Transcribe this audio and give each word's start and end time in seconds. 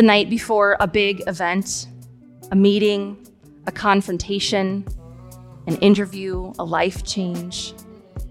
the 0.00 0.06
night 0.06 0.30
before 0.30 0.78
a 0.80 0.86
big 0.86 1.22
event, 1.26 1.86
a 2.52 2.56
meeting, 2.56 3.18
a 3.66 3.70
confrontation, 3.70 4.82
an 5.66 5.76
interview, 5.82 6.54
a 6.58 6.64
life 6.64 7.04
change. 7.04 7.74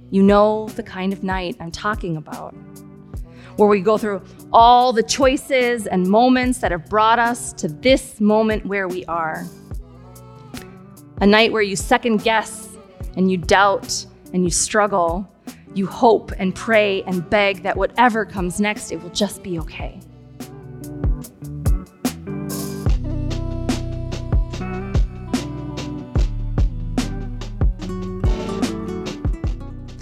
You 0.09 0.23
know 0.23 0.67
the 0.69 0.81
kind 0.81 1.13
of 1.13 1.21
night 1.23 1.57
I'm 1.59 1.69
talking 1.69 2.17
about, 2.17 2.55
where 3.57 3.69
we 3.69 3.81
go 3.81 3.99
through 3.99 4.23
all 4.51 4.91
the 4.91 5.03
choices 5.03 5.85
and 5.85 6.07
moments 6.07 6.57
that 6.57 6.71
have 6.71 6.89
brought 6.89 7.19
us 7.19 7.53
to 7.53 7.67
this 7.67 8.19
moment 8.19 8.65
where 8.65 8.87
we 8.87 9.05
are. 9.05 9.45
A 11.21 11.27
night 11.27 11.51
where 11.51 11.61
you 11.61 11.75
second 11.75 12.23
guess 12.23 12.67
and 13.15 13.29
you 13.29 13.37
doubt 13.37 14.07
and 14.33 14.43
you 14.43 14.49
struggle. 14.49 15.31
You 15.75 15.85
hope 15.85 16.31
and 16.39 16.55
pray 16.55 17.03
and 17.03 17.29
beg 17.29 17.61
that 17.61 17.77
whatever 17.77 18.25
comes 18.25 18.59
next, 18.59 18.91
it 18.91 19.03
will 19.03 19.11
just 19.11 19.43
be 19.43 19.59
okay. 19.59 19.99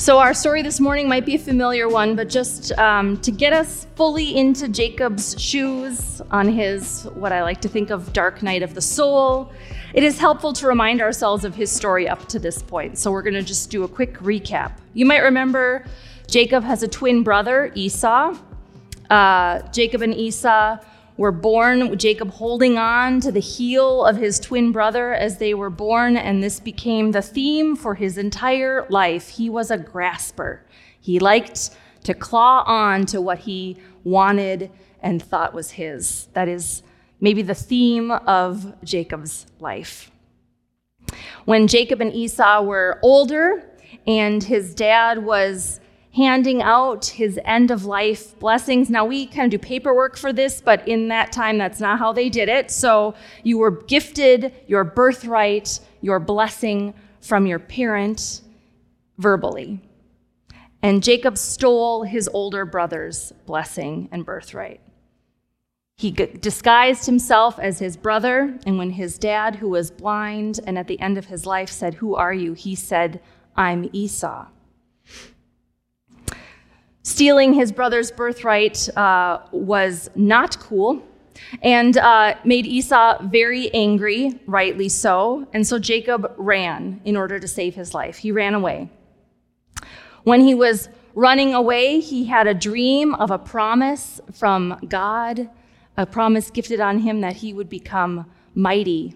So, 0.07 0.19
our 0.19 0.33
story 0.33 0.61
this 0.61 0.79
morning 0.79 1.09
might 1.09 1.25
be 1.25 1.35
a 1.35 1.37
familiar 1.37 1.89
one, 1.89 2.15
but 2.15 2.29
just 2.29 2.71
um, 2.79 3.17
to 3.17 3.29
get 3.29 3.51
us 3.51 3.87
fully 3.95 4.37
into 4.37 4.69
Jacob's 4.69 5.35
shoes 5.37 6.21
on 6.31 6.47
his, 6.47 7.09
what 7.15 7.33
I 7.33 7.43
like 7.43 7.59
to 7.59 7.67
think 7.67 7.89
of, 7.89 8.13
dark 8.13 8.41
night 8.41 8.63
of 8.63 8.73
the 8.73 8.79
soul, 8.79 9.51
it 9.93 10.03
is 10.03 10.17
helpful 10.17 10.53
to 10.53 10.65
remind 10.65 11.01
ourselves 11.01 11.43
of 11.43 11.55
his 11.55 11.69
story 11.69 12.07
up 12.07 12.25
to 12.29 12.39
this 12.39 12.61
point. 12.61 12.97
So, 12.97 13.11
we're 13.11 13.21
going 13.21 13.33
to 13.33 13.43
just 13.43 13.69
do 13.69 13.83
a 13.83 13.87
quick 13.89 14.13
recap. 14.19 14.77
You 14.93 15.05
might 15.05 15.23
remember 15.23 15.85
Jacob 16.27 16.63
has 16.63 16.83
a 16.83 16.87
twin 16.87 17.21
brother, 17.21 17.73
Esau. 17.75 18.37
Uh, 19.09 19.59
Jacob 19.73 20.01
and 20.03 20.13
Esau 20.13 20.77
were 21.17 21.31
born, 21.31 21.97
Jacob 21.97 22.31
holding 22.31 22.77
on 22.77 23.19
to 23.21 23.31
the 23.31 23.39
heel 23.39 24.05
of 24.05 24.17
his 24.17 24.39
twin 24.39 24.71
brother 24.71 25.13
as 25.13 25.39
they 25.39 25.53
were 25.53 25.69
born, 25.69 26.15
and 26.15 26.41
this 26.41 26.59
became 26.59 27.11
the 27.11 27.21
theme 27.21 27.75
for 27.75 27.95
his 27.95 28.17
entire 28.17 28.85
life. 28.89 29.29
He 29.29 29.49
was 29.49 29.71
a 29.71 29.77
grasper. 29.77 30.63
He 31.01 31.19
liked 31.19 31.71
to 32.03 32.13
claw 32.13 32.63
on 32.67 33.05
to 33.07 33.19
what 33.19 33.39
he 33.39 33.77
wanted 34.03 34.71
and 35.01 35.21
thought 35.21 35.53
was 35.53 35.71
his. 35.71 36.27
That 36.33 36.47
is 36.47 36.83
maybe 37.19 37.41
the 37.41 37.55
theme 37.55 38.11
of 38.11 38.75
Jacob's 38.83 39.47
life. 39.59 40.11
When 41.45 41.67
Jacob 41.67 42.01
and 42.01 42.13
Esau 42.13 42.61
were 42.61 42.99
older 43.01 43.63
and 44.05 44.43
his 44.43 44.75
dad 44.75 45.23
was 45.23 45.79
handing 46.17 46.63
out 46.63 47.05
his 47.05 47.39
end 47.45 47.69
of 47.69 47.85
life 47.85 48.37
blessings. 48.39 48.89
Now, 48.89 49.05
we 49.05 49.27
kind 49.27 49.53
of 49.53 49.61
do 49.61 49.63
paperwork 49.63 50.17
for 50.17 50.33
this, 50.33 50.59
but 50.59 50.85
in 50.87 51.09
that 51.09 51.31
time, 51.31 51.59
that's 51.59 51.79
not 51.79 51.99
how 51.99 52.11
they 52.11 52.27
did 52.27 52.49
it. 52.49 52.71
So, 52.71 53.13
you 53.43 53.59
were 53.59 53.83
gifted 53.83 54.51
your 54.65 54.83
birthright, 54.83 55.79
your 56.01 56.19
blessing 56.19 56.95
from 57.21 57.45
your 57.45 57.59
parent 57.59 58.41
verbally. 59.19 59.79
And 60.81 61.03
Jacob 61.03 61.37
stole 61.37 62.03
his 62.03 62.27
older 62.33 62.65
brother's 62.65 63.31
blessing 63.45 64.09
and 64.11 64.25
birthright. 64.25 64.81
He 65.97 66.11
disguised 66.11 67.05
himself 67.05 67.59
as 67.59 67.77
his 67.77 67.95
brother, 67.95 68.57
and 68.65 68.79
when 68.79 68.91
his 68.91 69.19
dad, 69.19 69.55
who 69.55 69.69
was 69.69 69.91
blind 69.91 70.59
and 70.65 70.79
at 70.79 70.87
the 70.87 70.99
end 70.99 71.19
of 71.19 71.25
his 71.25 71.45
life, 71.45 71.69
said, 71.69 71.95
Who 71.95 72.15
are 72.15 72.33
you? 72.33 72.53
he 72.53 72.73
said, 72.73 73.21
I'm 73.55 73.89
Esau. 73.93 74.47
Stealing 77.07 77.53
his 77.53 77.71
brother's 77.71 78.11
birthright 78.11 78.89
uh, 78.97 79.39
was 79.53 80.09
not 80.13 80.59
cool 80.59 81.01
and 81.61 81.95
uh, 81.95 82.35
made 82.43 82.65
Esau 82.65 83.23
very 83.23 83.73
angry, 83.73 84.41
rightly 84.45 84.89
so. 84.89 85.47
And 85.53 85.65
so 85.65 85.79
Jacob 85.79 86.33
ran 86.35 86.99
in 87.05 87.15
order 87.15 87.39
to 87.39 87.47
save 87.47 87.75
his 87.75 87.93
life. 87.93 88.17
He 88.17 88.33
ran 88.33 88.53
away. 88.53 88.89
When 90.25 90.41
he 90.41 90.53
was 90.53 90.89
running 91.15 91.53
away, 91.53 92.01
he 92.01 92.25
had 92.25 92.45
a 92.45 92.53
dream 92.53 93.15
of 93.15 93.31
a 93.31 93.39
promise 93.39 94.19
from 94.33 94.77
God, 94.89 95.49
a 95.95 96.05
promise 96.05 96.51
gifted 96.51 96.81
on 96.81 96.99
him 96.99 97.21
that 97.21 97.37
he 97.37 97.53
would 97.53 97.69
become 97.69 98.29
mighty. 98.53 99.15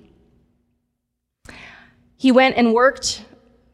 He 2.16 2.32
went 2.32 2.56
and 2.56 2.74
worked 2.74 3.26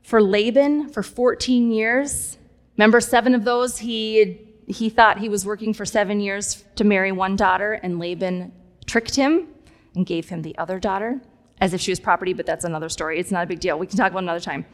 for 0.01 0.23
Laban 0.23 0.89
for 0.89 1.03
14 1.03 1.71
years. 1.71 2.39
Remember, 2.77 3.01
seven 3.01 3.33
of 3.33 3.43
those, 3.43 3.79
he, 3.79 4.39
he 4.67 4.89
thought 4.89 5.19
he 5.19 5.29
was 5.29 5.45
working 5.45 5.73
for 5.73 5.85
seven 5.85 6.19
years 6.19 6.63
to 6.75 6.83
marry 6.83 7.11
one 7.11 7.35
daughter, 7.35 7.73
and 7.73 7.99
Laban 7.99 8.51
tricked 8.85 9.15
him 9.15 9.47
and 9.95 10.05
gave 10.05 10.29
him 10.29 10.41
the 10.43 10.57
other 10.57 10.79
daughter 10.79 11.21
as 11.59 11.73
if 11.73 11.81
she 11.81 11.91
was 11.91 11.99
property, 11.99 12.33
but 12.33 12.45
that's 12.45 12.65
another 12.65 12.89
story. 12.89 13.19
It's 13.19 13.31
not 13.31 13.43
a 13.43 13.47
big 13.47 13.59
deal. 13.59 13.79
We 13.79 13.87
can 13.87 13.97
talk 13.97 14.11
about 14.11 14.23
another 14.23 14.39
time. 14.39 14.65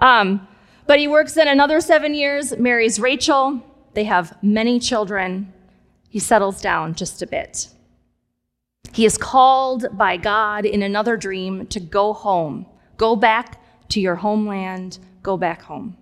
Um, 0.00 0.46
but 0.86 0.98
he 0.98 1.08
works 1.08 1.36
in 1.36 1.48
another 1.48 1.80
seven 1.80 2.14
years, 2.14 2.56
marries 2.58 3.00
Rachel. 3.00 3.62
They 3.94 4.04
have 4.04 4.36
many 4.42 4.78
children. 4.78 5.52
He 6.10 6.18
settles 6.18 6.60
down 6.60 6.94
just 6.94 7.22
a 7.22 7.26
bit. 7.26 7.68
He 8.92 9.04
is 9.04 9.18
called 9.18 9.86
by 9.92 10.16
God 10.16 10.64
in 10.64 10.82
another 10.82 11.16
dream 11.16 11.66
to 11.68 11.80
go 11.80 12.12
home. 12.12 12.66
Go 12.96 13.16
back 13.16 13.60
to 13.90 14.00
your 14.00 14.16
homeland. 14.16 14.98
Go 15.22 15.36
back 15.36 15.62
home. 15.62 15.96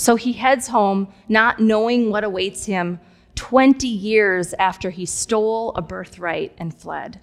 So 0.00 0.16
he 0.16 0.32
heads 0.32 0.68
home, 0.68 1.08
not 1.28 1.60
knowing 1.60 2.08
what 2.08 2.24
awaits 2.24 2.64
him 2.64 3.00
20 3.34 3.86
years 3.86 4.54
after 4.54 4.88
he 4.88 5.04
stole 5.04 5.74
a 5.76 5.82
birthright 5.82 6.54
and 6.56 6.74
fled. 6.74 7.20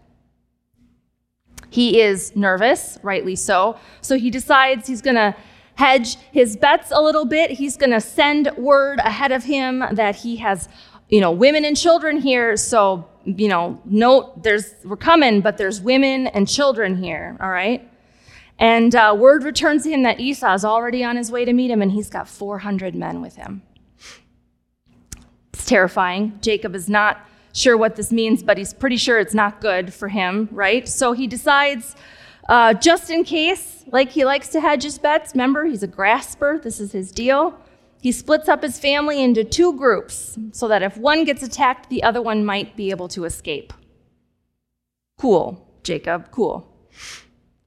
He 1.72 2.00
is 2.00 2.36
nervous, 2.36 3.00
rightly 3.02 3.36
so. 3.36 3.80
So 4.02 4.16
he 4.16 4.30
decides 4.30 4.88
he's 4.88 5.02
going 5.02 5.16
to 5.16 5.36
hedge 5.74 6.18
his 6.32 6.56
bets 6.56 6.92
a 6.92 7.02
little 7.02 7.26
bit. 7.26 7.50
He's 7.50 7.78
going 7.78 7.90
to 7.90 8.00
send 8.00 8.52
word 8.56 9.00
ahead 9.00 9.32
of 9.32 9.44
him 9.44 9.84
that 9.94 10.18
he 10.18 10.36
has, 10.36 10.70
you 11.10 11.20
know, 11.20 11.32
women 11.32 11.66
and 11.66 11.76
children 11.76 12.18
here. 12.18 12.56
So, 12.58 13.08
you 13.26 13.48
know, 13.48 13.82
note 13.86 14.44
there's 14.44 14.76
we're 14.86 14.98
coming, 14.98 15.42
but 15.42 15.58
there's 15.58 15.82
women 15.82 16.28
and 16.28 16.48
children 16.48 16.96
here, 16.96 17.38
all 17.42 17.50
right? 17.50 17.90
And 18.60 18.96
uh, 18.96 19.16
word 19.18 19.44
returns 19.44 19.84
to 19.84 19.92
him 19.92 20.04
that 20.04 20.20
Esau 20.20 20.54
is 20.54 20.66
already 20.66 21.04
on 21.04 21.16
his 21.16 21.32
way 21.32 21.46
to 21.46 21.54
meet 21.54 21.70
him, 21.70 21.82
and 21.82 21.92
he's 21.92 22.10
got 22.10 22.28
400 22.28 22.96
men 22.96 23.22
with 23.22 23.36
him. 23.36 23.62
It's 25.54 25.66
terrifying. 25.66 26.40
Jacob 26.42 26.76
is 26.76 26.90
not 26.90 27.28
sure 27.54 27.78
what 27.78 27.96
this 27.96 28.12
means, 28.12 28.44
but 28.44 28.58
he's 28.58 28.74
pretty 28.74 28.98
sure 28.98 29.20
it's 29.20 29.34
not 29.34 29.62
good 29.62 29.94
for 29.94 30.08
him, 30.08 30.50
right? 30.52 30.88
So 30.88 31.14
he 31.14 31.28
decides, 31.28 31.96
uh, 32.50 32.74
just 32.74 33.10
in 33.10 33.24
case, 33.24 33.84
like 33.88 34.10
he 34.10 34.26
likes 34.26 34.50
to 34.50 34.62
hedge 34.62 34.84
his 34.84 34.98
bets, 34.98 35.34
remember, 35.34 35.66
he's 35.66 35.84
a 35.84 35.88
grasper, 35.88 36.60
this 36.60 36.80
is 36.80 36.92
his 36.92 37.12
deal. 37.12 37.60
He 38.02 38.12
splits 38.12 38.48
up 38.48 38.62
his 38.62 38.80
family 38.80 39.24
into 39.24 39.44
two 39.44 39.74
groups 39.74 40.38
so 40.52 40.68
that 40.68 40.84
if 40.84 40.98
one 40.98 41.24
gets 41.26 41.42
attacked, 41.42 41.90
the 41.90 42.04
other 42.04 42.22
one 42.22 42.46
might 42.46 42.76
be 42.76 42.92
able 42.92 43.08
to 43.10 43.26
escape. 43.26 43.74
Cool, 45.18 45.68
Jacob, 45.84 46.30
cool. 46.32 46.77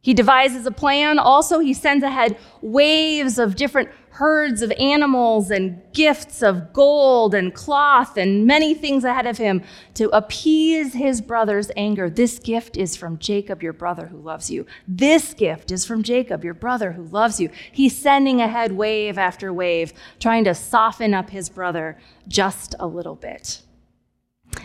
He 0.03 0.15
devises 0.15 0.65
a 0.65 0.71
plan. 0.71 1.19
Also, 1.19 1.59
he 1.59 1.75
sends 1.75 2.03
ahead 2.03 2.39
waves 2.63 3.39
of 3.39 3.57
different 3.57 3.91
herds 4.11 4.61
of 4.61 4.73
animals 4.73 5.51
and 5.51 5.81
gifts 5.93 6.43
of 6.43 6.73
gold 6.73 7.35
and 7.35 7.55
cloth 7.55 8.17
and 8.17 8.47
many 8.47 8.75
things 8.75 9.05
ahead 9.05 9.27
of 9.27 9.39
him 9.39 9.63
to 9.95 10.09
appease 10.11 10.95
his 10.95 11.21
brother's 11.21 11.71
anger. 11.77 12.11
This 12.11 12.39
gift 12.39 12.77
is 12.77 12.97
from 12.97 13.19
Jacob, 13.19 13.63
your 13.63 13.73
brother 13.73 14.07
who 14.07 14.19
loves 14.19 14.51
you. 14.51 14.67
This 14.89 15.33
gift 15.35 15.71
is 15.71 15.85
from 15.85 16.03
Jacob, 16.03 16.45
your 16.45 16.55
brother 16.55 16.93
who 16.93 17.05
loves 17.05 17.39
you. 17.39 17.51
He's 17.71 17.97
sending 17.97 18.41
ahead 18.41 18.73
wave 18.73 19.17
after 19.17 19.53
wave, 19.53 19.93
trying 20.19 20.45
to 20.45 20.55
soften 20.55 21.15
up 21.15 21.31
his 21.31 21.49
brother 21.49 21.99
just 22.27 22.75
a 22.81 22.87
little 22.87 23.17
bit. 23.17 23.63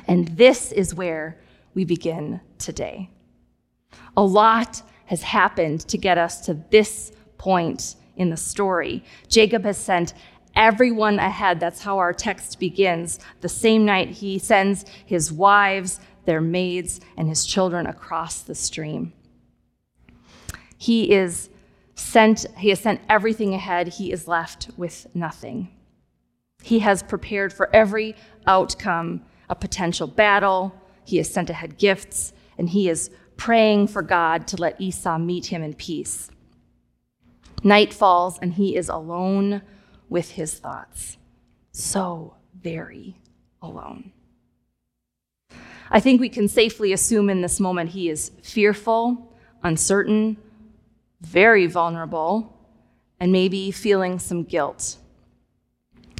And 0.07 0.29
this 0.29 0.71
is 0.71 0.95
where 0.95 1.37
we 1.73 1.85
begin 1.85 2.41
today. 2.57 3.09
A 4.17 4.23
lot 4.23 4.81
has 5.05 5.23
happened 5.23 5.81
to 5.87 5.97
get 5.97 6.17
us 6.17 6.41
to 6.45 6.53
this 6.69 7.11
point 7.37 7.95
in 8.15 8.29
the 8.29 8.37
story. 8.37 9.03
Jacob 9.27 9.63
has 9.63 9.77
sent 9.77 10.13
everyone 10.55 11.19
ahead. 11.19 11.59
That's 11.59 11.81
how 11.81 11.97
our 11.97 12.13
text 12.13 12.59
begins. 12.59 13.19
The 13.41 13.49
same 13.49 13.85
night, 13.85 14.09
he 14.09 14.39
sends 14.39 14.85
his 15.05 15.31
wives, 15.31 15.99
their 16.25 16.41
maids, 16.41 17.01
and 17.17 17.27
his 17.27 17.45
children 17.45 17.85
across 17.87 18.41
the 18.41 18.55
stream. 18.55 19.13
He 20.77 21.11
is 21.11 21.49
sent, 21.95 22.45
he 22.57 22.69
has 22.69 22.79
sent 22.79 23.01
everything 23.09 23.53
ahead. 23.53 23.87
He 23.87 24.11
is 24.11 24.27
left 24.27 24.69
with 24.77 25.07
nothing. 25.13 25.69
He 26.63 26.79
has 26.79 27.03
prepared 27.03 27.53
for 27.53 27.73
every 27.73 28.15
outcome, 28.47 29.21
a 29.49 29.55
potential 29.55 30.07
battle. 30.07 30.73
He 31.05 31.17
has 31.17 31.29
sent 31.29 31.49
ahead 31.49 31.77
gifts, 31.77 32.33
and 32.57 32.69
he 32.69 32.89
is 32.89 33.11
praying 33.37 33.87
for 33.87 34.01
God 34.01 34.47
to 34.47 34.57
let 34.57 34.79
Esau 34.79 35.17
meet 35.17 35.47
him 35.47 35.61
in 35.63 35.73
peace. 35.73 36.29
Night 37.63 37.93
falls, 37.93 38.37
and 38.39 38.53
he 38.53 38.75
is 38.75 38.89
alone 38.89 39.61
with 40.09 40.31
his 40.31 40.53
thoughts. 40.53 41.17
So 41.71 42.35
very 42.61 43.17
alone. 43.61 44.11
I 45.89 45.99
think 45.99 46.19
we 46.19 46.29
can 46.29 46.47
safely 46.47 46.93
assume 46.93 47.29
in 47.29 47.41
this 47.41 47.59
moment 47.59 47.91
he 47.91 48.09
is 48.09 48.31
fearful, 48.41 49.33
uncertain, 49.63 50.37
very 51.21 51.67
vulnerable, 51.67 52.55
and 53.19 53.31
maybe 53.31 53.71
feeling 53.71 54.19
some 54.19 54.43
guilt. 54.43 54.97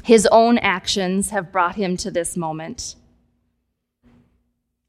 His 0.02 0.26
own 0.30 0.58
actions 0.58 1.30
have 1.30 1.52
brought 1.52 1.74
him 1.74 1.96
to 1.98 2.10
this 2.10 2.36
moment. 2.36 2.94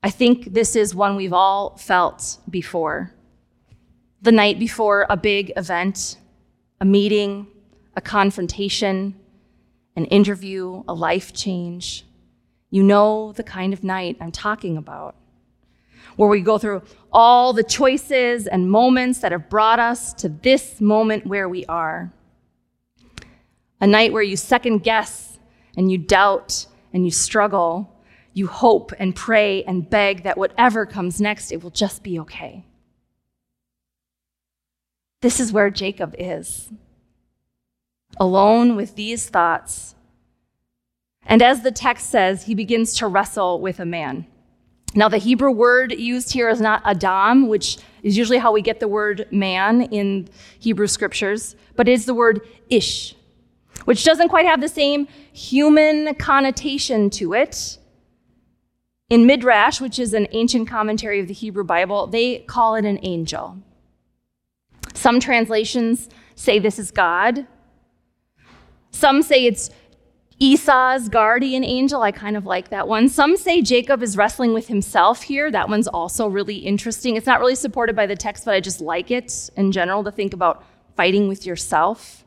I 0.08 0.10
think 0.10 0.54
this 0.54 0.78
is 0.78 0.96
one 0.96 1.18
we've 1.18 1.34
all 1.34 1.76
felt 1.76 2.38
before. 2.50 3.12
The 4.22 4.32
night 4.32 4.58
before 4.58 5.06
a 5.10 5.18
big 5.18 5.52
event, 5.58 6.16
a 6.80 6.86
meeting, 6.86 7.48
a 7.94 8.00
confrontation, 8.00 9.16
an 9.98 10.06
interview, 10.06 10.82
a 10.88 10.94
life 10.94 11.34
change. 11.34 12.06
You 12.70 12.84
know 12.84 13.34
the 13.34 13.44
kind 13.44 13.74
of 13.74 13.84
night 13.84 14.16
I'm 14.22 14.32
talking 14.32 14.78
about, 14.78 15.14
where 16.16 16.30
we 16.30 16.40
go 16.40 16.58
through 16.58 16.84
all 17.12 17.52
the 17.52 17.66
choices 17.66 18.48
and 18.48 18.72
moments 18.72 19.20
that 19.20 19.34
have 19.34 19.50
brought 19.50 19.80
us 19.82 20.14
to 20.22 20.30
this 20.30 20.80
moment 20.80 21.28
where 21.28 21.50
we 21.50 21.66
are. 21.66 22.14
A 23.82 23.88
night 23.88 24.14
where 24.14 24.24
you 24.24 24.38
second 24.38 24.84
guess 24.84 25.38
and 25.76 25.92
you 25.92 25.98
doubt 25.98 26.66
and 26.94 27.04
you 27.04 27.12
struggle. 27.12 27.94
You 28.38 28.46
hope 28.46 28.94
and 29.00 29.16
pray 29.16 29.64
and 29.64 29.90
beg 29.90 30.22
that 30.22 30.38
whatever 30.38 30.86
comes 30.86 31.20
next, 31.20 31.52
it 31.52 31.64
will 31.64 31.72
just 31.72 32.04
be 32.04 32.20
okay. 32.20 32.64
This 35.22 35.40
is 35.40 35.52
where 35.52 35.72
Jacob 35.72 36.14
is 36.20 36.70
alone 38.18 38.76
with 38.76 38.94
these 38.94 39.28
thoughts. 39.28 39.96
And 41.26 41.42
as 41.42 41.64
the 41.64 41.72
text 41.72 42.12
says, 42.12 42.44
he 42.44 42.54
begins 42.54 42.94
to 42.98 43.08
wrestle 43.08 43.60
with 43.60 43.80
a 43.80 43.86
man. 43.86 44.28
Now, 44.94 45.10
the 45.10 45.18
Hebrew 45.18 45.50
word 45.50 45.92
used 45.94 46.32
here 46.32 46.48
is 46.48 46.62
not 46.62 46.84
Adam, 46.86 47.48
which 47.48 47.80
is 48.04 48.16
usually 48.16 48.38
how 48.38 48.52
we 48.52 48.62
get 48.62 48.80
the 48.80 48.88
word 48.88 49.26
man 49.32 49.82
in 49.82 50.28
Hebrew 50.60 50.86
scriptures, 50.86 51.56
but 51.76 51.90
it 51.90 51.94
is 51.94 52.06
the 52.06 52.14
word 52.14 52.42
ish, 52.70 53.16
which 53.86 54.04
doesn't 54.04 54.30
quite 54.30 54.46
have 54.46 54.62
the 54.62 54.70
same 54.70 55.08
human 55.34 56.14
connotation 56.14 57.10
to 57.10 57.34
it. 57.34 57.80
In 59.10 59.26
Midrash, 59.26 59.80
which 59.80 60.00
is 60.00 60.14
an 60.14 60.28
ancient 60.32 60.68
commentary 60.68 61.20
of 61.20 61.28
the 61.28 61.34
Hebrew 61.34 61.64
Bible, 61.64 62.08
they 62.08 62.40
call 62.40 62.76
it 62.76 62.84
an 62.84 63.00
angel. 63.04 63.58
Some 64.94 65.20
translations 65.20 66.10
say 66.36 66.60
this 66.60 66.78
is 66.78 66.92
God. 66.92 67.48
Some 68.92 69.22
say 69.22 69.46
it's 69.46 69.70
Esau's 70.40 71.08
guardian 71.08 71.64
angel. 71.64 72.02
I 72.02 72.12
kind 72.12 72.36
of 72.36 72.46
like 72.46 72.70
that 72.70 72.88
one. 72.88 73.08
Some 73.08 73.38
say 73.38 73.62
Jacob 73.62 74.04
is 74.04 74.18
wrestling 74.18 74.54
with 74.54 74.68
himself 74.68 75.24
here. 75.24 75.50
That 75.50 75.70
one's 75.70 75.88
also 75.88 76.28
really 76.28 76.58
interesting. 76.58 77.16
It's 77.16 77.26
not 77.26 77.40
really 77.40 77.56
supported 77.56 77.96
by 77.96 78.08
the 78.08 78.16
text, 78.16 78.44
but 78.44 78.54
I 78.54 78.60
just 78.60 78.82
like 78.82 79.10
it 79.10 79.50
in 79.56 79.72
general 79.72 80.04
to 80.04 80.12
think 80.12 80.34
about 80.34 80.64
fighting 80.96 81.28
with 81.28 81.46
yourself. 81.46 82.26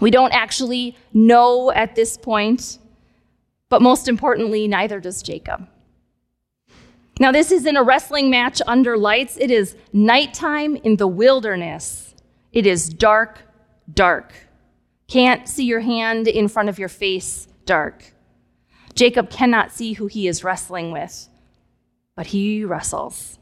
We 0.00 0.10
don't 0.10 0.32
actually 0.32 0.96
know 1.12 1.72
at 1.72 1.96
this 1.96 2.16
point, 2.16 2.78
but 3.68 3.82
most 3.82 4.08
importantly, 4.08 4.66
neither 4.66 5.00
does 5.00 5.22
Jacob. 5.22 5.68
Now, 7.20 7.32
this 7.32 7.50
isn't 7.50 7.76
a 7.76 7.82
wrestling 7.82 8.30
match 8.30 8.62
under 8.66 8.96
lights. 8.96 9.36
It 9.38 9.50
is 9.50 9.76
nighttime 9.92 10.76
in 10.76 10.96
the 10.96 11.08
wilderness. 11.08 12.14
It 12.52 12.64
is 12.64 12.88
dark, 12.88 13.42
dark. 13.92 14.32
Can't 15.08 15.48
see 15.48 15.64
your 15.64 15.80
hand 15.80 16.28
in 16.28 16.48
front 16.48 16.68
of 16.68 16.78
your 16.78 16.88
face, 16.88 17.48
dark. 17.64 18.12
Jacob 18.94 19.30
cannot 19.30 19.72
see 19.72 19.94
who 19.94 20.06
he 20.06 20.28
is 20.28 20.44
wrestling 20.44 20.92
with, 20.92 21.28
but 22.14 22.28
he 22.28 22.64
wrestles. 22.64 23.38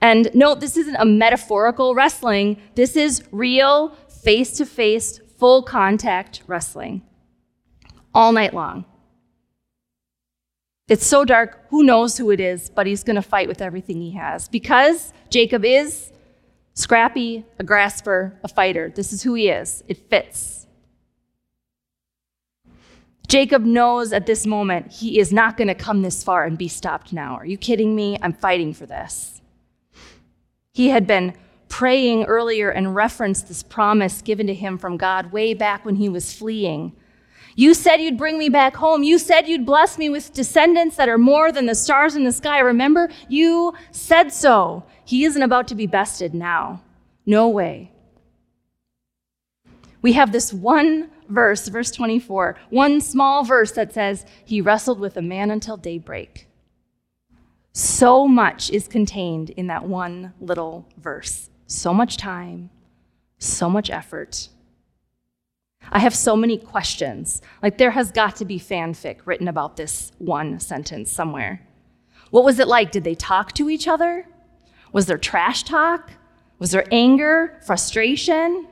And 0.00 0.30
note, 0.34 0.60
this 0.60 0.76
isn't 0.76 0.96
a 0.96 1.04
metaphorical 1.04 1.94
wrestling. 1.94 2.60
This 2.74 2.96
is 2.96 3.24
real, 3.32 3.96
face 4.22 4.52
to 4.58 4.66
face, 4.66 5.20
full 5.38 5.62
contact 5.62 6.42
wrestling 6.46 7.02
all 8.16 8.32
night 8.32 8.54
long. 8.54 8.84
It's 10.88 11.06
so 11.06 11.24
dark, 11.24 11.66
who 11.70 11.82
knows 11.82 12.16
who 12.16 12.30
it 12.30 12.40
is, 12.40 12.70
but 12.70 12.86
he's 12.86 13.04
going 13.04 13.16
to 13.16 13.22
fight 13.22 13.48
with 13.48 13.60
everything 13.60 14.00
he 14.00 14.12
has 14.12 14.48
because 14.48 15.12
Jacob 15.30 15.64
is 15.64 16.12
Scrappy, 16.76 17.42
a 17.58 17.64
grasper, 17.64 18.38
a 18.44 18.48
fighter. 18.48 18.92
This 18.94 19.10
is 19.10 19.22
who 19.22 19.32
he 19.32 19.48
is. 19.48 19.82
It 19.88 20.10
fits. 20.10 20.66
Jacob 23.28 23.64
knows 23.64 24.12
at 24.12 24.26
this 24.26 24.44
moment 24.44 24.92
he 24.92 25.18
is 25.18 25.32
not 25.32 25.56
going 25.56 25.68
to 25.68 25.74
come 25.74 26.02
this 26.02 26.22
far 26.22 26.44
and 26.44 26.58
be 26.58 26.68
stopped 26.68 27.14
now. 27.14 27.34
Are 27.36 27.46
you 27.46 27.56
kidding 27.56 27.96
me? 27.96 28.18
I'm 28.20 28.34
fighting 28.34 28.74
for 28.74 28.84
this. 28.84 29.40
He 30.72 30.90
had 30.90 31.06
been 31.06 31.32
praying 31.68 32.24
earlier 32.24 32.68
and 32.68 32.94
referenced 32.94 33.48
this 33.48 33.62
promise 33.62 34.20
given 34.20 34.46
to 34.46 34.54
him 34.54 34.76
from 34.76 34.98
God 34.98 35.32
way 35.32 35.54
back 35.54 35.86
when 35.86 35.96
he 35.96 36.10
was 36.10 36.34
fleeing. 36.34 36.94
You 37.56 37.72
said 37.72 37.96
you'd 37.96 38.18
bring 38.18 38.38
me 38.38 38.50
back 38.50 38.76
home. 38.76 39.02
You 39.02 39.18
said 39.18 39.48
you'd 39.48 39.64
bless 39.64 39.96
me 39.96 40.10
with 40.10 40.34
descendants 40.34 40.96
that 40.96 41.08
are 41.08 41.18
more 41.18 41.50
than 41.50 41.64
the 41.64 41.74
stars 41.74 42.14
in 42.14 42.24
the 42.24 42.32
sky. 42.32 42.60
Remember, 42.60 43.08
you 43.28 43.72
said 43.90 44.30
so. 44.30 44.84
He 45.04 45.24
isn't 45.24 45.42
about 45.42 45.66
to 45.68 45.74
be 45.74 45.86
bested 45.86 46.34
now. 46.34 46.82
No 47.24 47.48
way. 47.48 47.90
We 50.02 50.12
have 50.12 50.32
this 50.32 50.52
one 50.52 51.10
verse, 51.28 51.66
verse 51.68 51.90
24, 51.90 52.56
one 52.70 53.00
small 53.00 53.42
verse 53.42 53.72
that 53.72 53.92
says, 53.92 54.26
He 54.44 54.60
wrestled 54.60 55.00
with 55.00 55.16
a 55.16 55.22
man 55.22 55.50
until 55.50 55.78
daybreak. 55.78 56.46
So 57.72 58.28
much 58.28 58.70
is 58.70 58.86
contained 58.86 59.50
in 59.50 59.66
that 59.68 59.88
one 59.88 60.34
little 60.40 60.86
verse. 60.98 61.50
So 61.66 61.92
much 61.92 62.16
time, 62.16 62.70
so 63.38 63.68
much 63.68 63.90
effort. 63.90 64.48
I 65.90 65.98
have 66.00 66.14
so 66.14 66.36
many 66.36 66.58
questions. 66.58 67.42
Like, 67.62 67.78
there 67.78 67.92
has 67.92 68.10
got 68.10 68.36
to 68.36 68.44
be 68.44 68.58
fanfic 68.58 69.18
written 69.24 69.48
about 69.48 69.76
this 69.76 70.12
one 70.18 70.60
sentence 70.60 71.10
somewhere. 71.10 71.66
What 72.30 72.44
was 72.44 72.58
it 72.58 72.68
like? 72.68 72.90
Did 72.90 73.04
they 73.04 73.14
talk 73.14 73.52
to 73.52 73.70
each 73.70 73.86
other? 73.86 74.26
Was 74.92 75.06
there 75.06 75.18
trash 75.18 75.62
talk? 75.62 76.10
Was 76.58 76.70
there 76.70 76.86
anger, 76.90 77.60
frustration? 77.66 78.66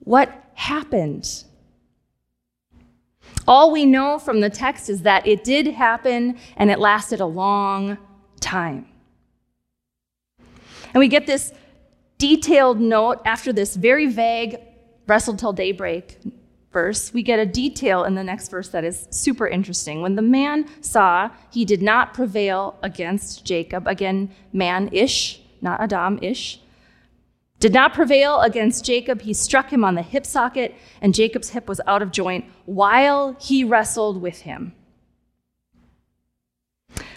What 0.00 0.30
happened? 0.54 1.44
All 3.46 3.72
we 3.72 3.84
know 3.84 4.18
from 4.18 4.40
the 4.40 4.50
text 4.50 4.88
is 4.88 5.02
that 5.02 5.26
it 5.26 5.44
did 5.44 5.66
happen 5.66 6.38
and 6.56 6.70
it 6.70 6.78
lasted 6.78 7.20
a 7.20 7.26
long 7.26 7.98
time. 8.40 8.86
And 10.38 11.00
we 11.00 11.08
get 11.08 11.26
this 11.26 11.52
detailed 12.18 12.80
note 12.80 13.20
after 13.24 13.52
this 13.52 13.74
very 13.74 14.06
vague 14.06 14.56
wrestle 15.06 15.36
till 15.36 15.52
daybreak 15.52 16.18
verse, 16.74 17.14
we 17.14 17.22
get 17.22 17.38
a 17.38 17.46
detail 17.46 18.04
in 18.04 18.16
the 18.16 18.24
next 18.24 18.48
verse 18.48 18.68
that 18.70 18.84
is 18.84 19.06
super 19.10 19.46
interesting. 19.46 20.02
When 20.02 20.16
the 20.16 20.22
man 20.22 20.68
saw 20.82 21.30
he 21.50 21.64
did 21.64 21.80
not 21.80 22.12
prevail 22.12 22.76
against 22.82 23.44
Jacob, 23.44 23.86
again, 23.86 24.30
man 24.52 24.90
ish, 24.92 25.40
not 25.62 25.80
Adam 25.80 26.18
ish, 26.20 26.60
did 27.60 27.72
not 27.72 27.94
prevail 27.94 28.40
against 28.40 28.84
Jacob, 28.84 29.22
he 29.22 29.32
struck 29.32 29.70
him 29.72 29.84
on 29.84 29.94
the 29.94 30.02
hip 30.02 30.26
socket, 30.26 30.74
and 31.00 31.14
Jacob's 31.14 31.50
hip 31.50 31.68
was 31.68 31.80
out 31.86 32.02
of 32.02 32.10
joint 32.10 32.44
while 32.66 33.36
he 33.40 33.62
wrestled 33.62 34.20
with 34.20 34.40
him. 34.40 34.74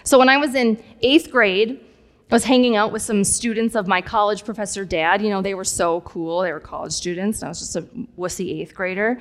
So 0.04 0.20
when 0.20 0.30
I 0.30 0.38
was 0.38 0.56
in 0.56 0.82
eighth 1.02 1.32
grade, 1.32 1.82
I 2.30 2.36
was 2.36 2.44
hanging 2.44 2.76
out 2.76 2.92
with 2.92 3.02
some 3.02 3.24
students 3.24 3.74
of 3.74 3.88
my 3.88 4.02
college 4.02 4.44
professor 4.44 4.84
dad. 4.84 5.22
You 5.22 5.30
know, 5.30 5.42
they 5.42 5.54
were 5.54 5.64
so 5.64 6.02
cool. 6.02 6.42
They 6.42 6.52
were 6.52 6.60
college 6.60 6.92
students. 6.92 7.42
I 7.42 7.48
was 7.48 7.60
just 7.60 7.76
a 7.78 7.84
wussy 8.18 8.62
eighth 8.62 8.74
grader. 8.74 9.20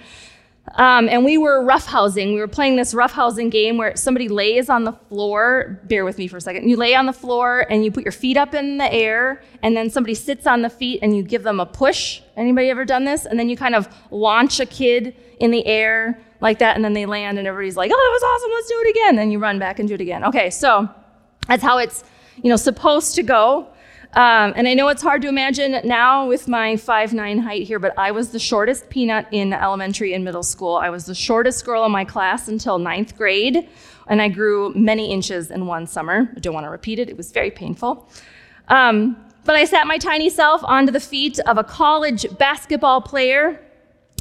Um, 0.75 1.09
and 1.09 1.25
we 1.25 1.39
were 1.39 1.65
roughhousing. 1.65 2.35
We 2.35 2.41
were 2.41 2.49
playing 2.49 2.75
this 2.75 2.93
roughhousing 2.93 3.53
game 3.53 3.77
where 3.77 3.95
somebody 3.95 4.27
lays 4.27 4.69
on 4.69 4.83
the 4.83 4.93
floor. 4.93 5.81
Bear 5.85 6.05
with 6.05 6.19
me 6.19 6.27
for 6.27 6.39
a 6.39 6.41
second. 6.41 6.69
You 6.69 6.77
lay 6.77 6.97
on 6.97 7.07
the 7.07 7.13
floor 7.13 7.65
and 7.71 7.85
you 7.85 7.93
put 7.93 8.05
your 8.05 8.11
feet 8.11 8.37
up 8.37 8.55
in 8.55 8.79
the 8.79 8.93
air, 8.93 9.41
and 9.63 9.77
then 9.77 9.89
somebody 9.89 10.15
sits 10.15 10.45
on 10.45 10.63
the 10.63 10.69
feet 10.69 10.99
and 11.03 11.17
you 11.17 11.23
give 11.23 11.45
them 11.45 11.61
a 11.61 11.67
push. 11.67 12.21
Anybody 12.37 12.69
ever 12.71 12.85
done 12.85 13.05
this? 13.05 13.27
And 13.27 13.39
then 13.39 13.49
you 13.49 13.57
kind 13.57 13.77
of 13.77 13.89
launch 14.11 14.59
a 14.59 14.67
kid 14.67 15.15
in 15.39 15.53
the 15.53 15.65
air 15.65 16.21
like 16.41 16.59
that, 16.59 16.75
and 16.75 16.85
then 16.85 16.93
they 16.93 17.07
land, 17.07 17.39
and 17.39 17.47
everybody's 17.47 17.77
like, 17.77 17.93
"Oh, 17.95 17.97
that 17.97 18.13
was 18.13 18.23
awesome! 18.23 18.51
Let's 18.53 18.69
do 18.69 18.81
it 18.81 18.91
again." 18.91 19.09
And 19.11 19.19
then 19.19 19.31
you 19.31 19.39
run 19.39 19.61
back 19.61 19.79
and 19.79 19.89
do 19.89 19.95
it 19.95 20.01
again. 20.01 20.25
Okay, 20.25 20.51
so 20.51 20.89
that's 21.47 21.63
how 21.63 21.79
it's 21.79 22.03
you 22.43 22.51
know, 22.51 22.57
supposed 22.57 23.15
to 23.17 23.23
go. 23.23 23.69
Um, 24.13 24.55
and 24.57 24.67
I 24.67 24.73
know 24.75 24.89
it's 24.89 25.03
hard 25.03 25.21
to 25.23 25.29
imagine 25.29 25.81
now 25.85 26.27
with 26.27 26.49
my 26.49 26.77
five 26.77 27.13
nine 27.13 27.39
height 27.39 27.65
here, 27.65 27.79
but 27.79 27.93
I 27.99 28.13
was 28.13 28.31
the 28.31 28.39
shortest 28.39 28.89
peanut 28.89 29.27
in 29.31 29.53
elementary 29.53 30.15
and 30.15 30.25
middle 30.25 30.43
school. 30.43 30.77
I 30.77 30.89
was 30.89 31.05
the 31.05 31.15
shortest 31.15 31.65
girl 31.67 31.85
in 31.85 31.93
my 31.93 32.05
class 32.05 32.49
until 32.49 32.79
ninth 32.79 33.17
grade, 33.17 33.69
and 34.07 34.23
I 34.23 34.29
grew 34.29 34.73
many 34.75 35.13
inches 35.13 35.51
in 35.51 35.67
one 35.67 35.87
summer. 35.87 36.31
I 36.35 36.41
don't 36.41 36.55
want 36.55 36.65
to 36.65 36.71
repeat 36.71 36.99
it, 36.99 37.11
it 37.11 37.17
was 37.17 37.31
very 37.31 37.51
painful. 37.51 38.09
Um, 38.69 39.23
but 39.45 39.55
I 39.55 39.65
sat 39.65 39.87
my 39.87 39.99
tiny 39.99 40.31
self 40.31 40.63
onto 40.65 40.93
the 40.93 41.01
feet 41.01 41.39
of 41.41 41.59
a 41.59 41.65
college 41.65 42.27
basketball 42.39 43.03
player 43.03 43.61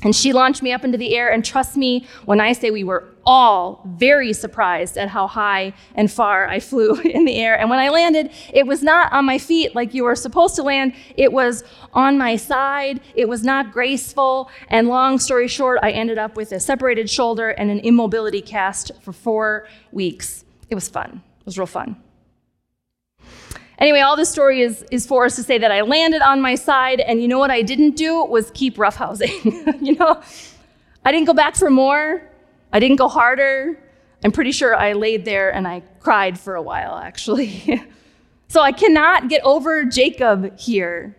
And 0.05 0.15
she 0.15 0.33
launched 0.33 0.61
me 0.61 0.71
up 0.71 0.85
into 0.85 0.99
the 0.99 1.15
air. 1.17 1.31
And 1.31 1.43
trust 1.43 1.75
me 1.75 2.05
when 2.25 2.39
I 2.39 2.53
say 2.53 2.69
we 2.69 2.83
were 2.83 3.09
all 3.25 3.81
very 3.97 4.33
surprised 4.33 4.97
at 4.97 5.09
how 5.09 5.25
high 5.25 5.73
and 5.95 6.11
far 6.11 6.47
I 6.47 6.59
flew 6.59 6.93
in 7.03 7.25
the 7.25 7.37
air. 7.37 7.59
And 7.59 7.71
when 7.71 7.79
I 7.79 7.89
landed, 7.89 8.31
it 8.53 8.67
was 8.67 8.83
not 8.83 9.11
on 9.11 9.25
my 9.25 9.39
feet 9.39 9.73
like 9.73 9.95
you 9.95 10.03
were 10.03 10.15
supposed 10.15 10.55
to 10.57 10.63
land, 10.63 10.93
it 11.17 11.33
was 11.33 11.63
on 11.91 12.19
my 12.19 12.35
side. 12.35 13.01
It 13.15 13.27
was 13.27 13.43
not 13.43 13.71
graceful. 13.71 14.51
And 14.69 14.87
long 14.87 15.17
story 15.17 15.47
short, 15.47 15.79
I 15.81 15.89
ended 15.89 16.19
up 16.19 16.37
with 16.37 16.51
a 16.51 16.59
separated 16.59 17.09
shoulder 17.09 17.49
and 17.49 17.71
an 17.71 17.79
immobility 17.79 18.41
cast 18.41 18.91
for 19.01 19.11
four 19.11 19.67
weeks. 19.91 20.45
It 20.69 20.75
was 20.75 20.87
fun, 20.87 21.23
it 21.39 21.45
was 21.45 21.57
real 21.57 21.65
fun. 21.65 22.04
Anyway, 23.79 23.99
all 23.99 24.15
this 24.15 24.29
story 24.29 24.61
is, 24.61 24.85
is 24.91 25.05
for 25.05 25.25
us 25.25 25.35
to 25.35 25.43
say 25.43 25.57
that 25.57 25.71
I 25.71 25.81
landed 25.81 26.21
on 26.21 26.41
my 26.41 26.55
side, 26.55 27.01
and 27.01 27.21
you 27.21 27.27
know 27.27 27.39
what 27.39 27.51
I 27.51 27.61
didn't 27.61 27.95
do 27.97 28.23
was 28.23 28.51
keep 28.51 28.77
roughhousing. 28.77 29.81
you 29.81 29.95
know, 29.95 30.21
I 31.03 31.11
didn't 31.11 31.27
go 31.27 31.33
back 31.33 31.55
for 31.55 31.69
more. 31.69 32.21
I 32.71 32.79
didn't 32.79 32.97
go 32.97 33.07
harder. 33.07 33.77
I'm 34.23 34.31
pretty 34.31 34.51
sure 34.51 34.75
I 34.75 34.93
laid 34.93 35.23
there 35.25 35.53
and 35.53 35.67
I 35.67 35.83
cried 35.99 36.39
for 36.39 36.55
a 36.55 36.61
while, 36.61 36.95
actually. 36.95 37.83
so 38.47 38.61
I 38.61 38.71
cannot 38.71 39.29
get 39.29 39.43
over 39.43 39.83
Jacob 39.85 40.57
here. 40.57 41.15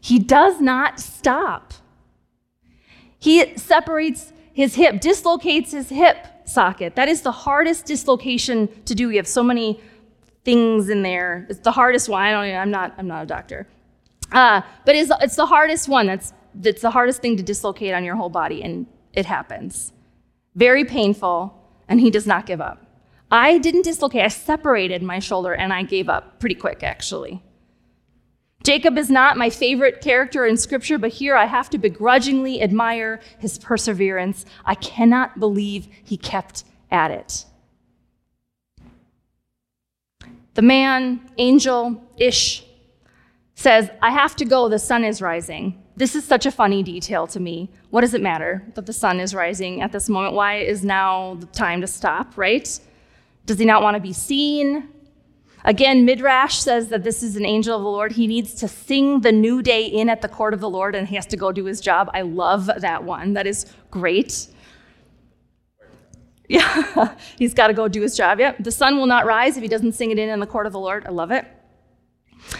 He 0.00 0.18
does 0.18 0.60
not 0.60 1.00
stop. 1.00 1.74
He 3.18 3.56
separates 3.56 4.32
his 4.52 4.76
hip, 4.76 5.00
dislocates 5.00 5.72
his 5.72 5.90
hip 5.90 6.16
socket. 6.46 6.94
That 6.94 7.08
is 7.08 7.22
the 7.22 7.32
hardest 7.32 7.84
dislocation 7.84 8.68
to 8.84 8.94
do. 8.94 9.08
We 9.08 9.16
have 9.16 9.26
so 9.26 9.42
many 9.42 9.80
things 10.46 10.88
in 10.88 11.02
there. 11.02 11.44
It's 11.50 11.58
the 11.58 11.72
hardest 11.72 12.08
one. 12.08 12.22
I 12.22 12.30
don't. 12.30 12.56
I'm 12.56 12.70
not. 12.70 12.94
I'm 12.96 13.08
not 13.08 13.24
a 13.24 13.26
doctor. 13.26 13.66
Uh, 14.32 14.62
but 14.86 14.94
it's, 14.94 15.10
it's 15.20 15.36
the 15.36 15.44
hardest 15.44 15.88
one. 15.88 16.06
That's 16.06 16.32
that's 16.54 16.80
the 16.80 16.90
hardest 16.90 17.20
thing 17.20 17.36
to 17.36 17.42
dislocate 17.42 17.92
on 17.92 18.04
your 18.04 18.16
whole 18.16 18.30
body, 18.30 18.62
and 18.62 18.86
it 19.12 19.26
happens. 19.26 19.92
Very 20.54 20.84
painful, 20.84 21.52
and 21.88 22.00
he 22.00 22.10
does 22.10 22.26
not 22.26 22.46
give 22.46 22.62
up. 22.62 22.86
I 23.30 23.58
didn't 23.58 23.82
dislocate. 23.82 24.22
I 24.22 24.28
separated 24.28 25.02
my 25.02 25.18
shoulder, 25.18 25.52
and 25.52 25.72
I 25.72 25.82
gave 25.82 26.08
up 26.08 26.38
pretty 26.40 26.54
quick, 26.54 26.82
actually. 26.82 27.42
Jacob 28.62 28.96
is 28.96 29.10
not 29.10 29.36
my 29.36 29.50
favorite 29.50 30.00
character 30.00 30.46
in 30.46 30.56
Scripture, 30.56 30.96
but 30.98 31.12
here 31.12 31.36
I 31.36 31.46
have 31.46 31.68
to 31.70 31.78
begrudgingly 31.78 32.62
admire 32.62 33.20
his 33.38 33.58
perseverance. 33.58 34.46
I 34.64 34.76
cannot 34.76 35.38
believe 35.38 35.88
he 36.04 36.16
kept 36.16 36.64
at 36.90 37.10
it. 37.10 37.44
The 40.56 40.62
man, 40.62 41.20
angel 41.36 42.02
ish, 42.16 42.64
says, 43.54 43.90
I 44.00 44.10
have 44.10 44.34
to 44.36 44.46
go, 44.46 44.70
the 44.70 44.78
sun 44.78 45.04
is 45.04 45.20
rising. 45.20 45.82
This 45.96 46.14
is 46.14 46.24
such 46.24 46.46
a 46.46 46.50
funny 46.50 46.82
detail 46.82 47.26
to 47.26 47.38
me. 47.38 47.70
What 47.90 48.00
does 48.00 48.14
it 48.14 48.22
matter 48.22 48.64
that 48.74 48.86
the 48.86 48.92
sun 48.94 49.20
is 49.20 49.34
rising 49.34 49.82
at 49.82 49.92
this 49.92 50.08
moment? 50.08 50.34
Why 50.34 50.56
is 50.56 50.82
now 50.82 51.34
the 51.34 51.46
time 51.46 51.82
to 51.82 51.86
stop, 51.86 52.38
right? 52.38 52.80
Does 53.44 53.58
he 53.58 53.66
not 53.66 53.82
want 53.82 53.96
to 53.96 54.00
be 54.00 54.14
seen? 54.14 54.88
Again, 55.62 56.06
Midrash 56.06 56.56
says 56.56 56.88
that 56.88 57.04
this 57.04 57.22
is 57.22 57.36
an 57.36 57.44
angel 57.44 57.76
of 57.76 57.82
the 57.82 57.88
Lord. 57.88 58.12
He 58.12 58.26
needs 58.26 58.54
to 58.54 58.66
sing 58.66 59.20
the 59.20 59.32
new 59.32 59.60
day 59.60 59.84
in 59.84 60.08
at 60.08 60.22
the 60.22 60.28
court 60.28 60.54
of 60.54 60.60
the 60.60 60.70
Lord 60.70 60.94
and 60.94 61.06
he 61.06 61.16
has 61.16 61.26
to 61.26 61.36
go 61.36 61.52
do 61.52 61.66
his 61.66 61.82
job. 61.82 62.08
I 62.14 62.22
love 62.22 62.70
that 62.78 63.04
one. 63.04 63.34
That 63.34 63.46
is 63.46 63.66
great. 63.90 64.48
Yeah, 66.48 67.14
he's 67.38 67.54
got 67.54 67.68
to 67.68 67.72
go 67.72 67.88
do 67.88 68.02
his 68.02 68.16
job. 68.16 68.38
Yep. 68.38 68.58
The 68.60 68.70
sun 68.70 68.96
will 68.96 69.06
not 69.06 69.26
rise 69.26 69.56
if 69.56 69.62
he 69.62 69.68
doesn't 69.68 69.92
sing 69.92 70.10
it 70.10 70.18
in 70.18 70.28
in 70.28 70.40
the 70.40 70.46
court 70.46 70.66
of 70.66 70.72
the 70.72 70.80
Lord. 70.80 71.06
I 71.06 71.10
love 71.10 71.30
it. 71.30 71.46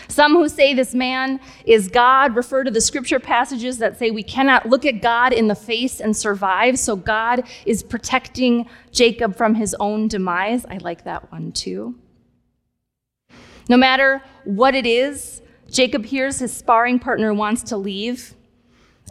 Some 0.08 0.32
who 0.32 0.48
say 0.48 0.74
this 0.74 0.94
man 0.94 1.40
is 1.64 1.88
God 1.88 2.34
refer 2.34 2.64
to 2.64 2.70
the 2.70 2.80
scripture 2.80 3.20
passages 3.20 3.78
that 3.78 3.98
say 3.98 4.10
we 4.10 4.22
cannot 4.22 4.68
look 4.68 4.84
at 4.84 5.02
God 5.02 5.32
in 5.32 5.48
the 5.48 5.54
face 5.54 6.00
and 6.00 6.16
survive. 6.16 6.78
So 6.78 6.96
God 6.96 7.44
is 7.64 7.82
protecting 7.82 8.68
Jacob 8.90 9.36
from 9.36 9.54
his 9.54 9.74
own 9.78 10.08
demise. 10.08 10.64
I 10.66 10.78
like 10.78 11.04
that 11.04 11.30
one 11.30 11.52
too. 11.52 11.96
No 13.68 13.76
matter 13.76 14.22
what 14.44 14.74
it 14.74 14.86
is, 14.86 15.42
Jacob 15.70 16.06
hears 16.06 16.38
his 16.38 16.52
sparring 16.52 16.98
partner 16.98 17.34
wants 17.34 17.62
to 17.64 17.76
leave. 17.76 18.34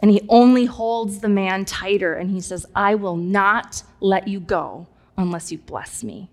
And 0.02 0.10
he 0.10 0.22
only 0.28 0.66
holds 0.66 1.20
the 1.20 1.28
man 1.28 1.64
tighter 1.64 2.14
and 2.14 2.30
he 2.30 2.40
says, 2.40 2.66
I 2.74 2.94
will 2.96 3.16
not 3.16 3.82
let 4.00 4.28
you 4.28 4.40
go 4.40 4.86
unless 5.16 5.50
you 5.50 5.58
bless 5.58 6.04
me. 6.04 6.30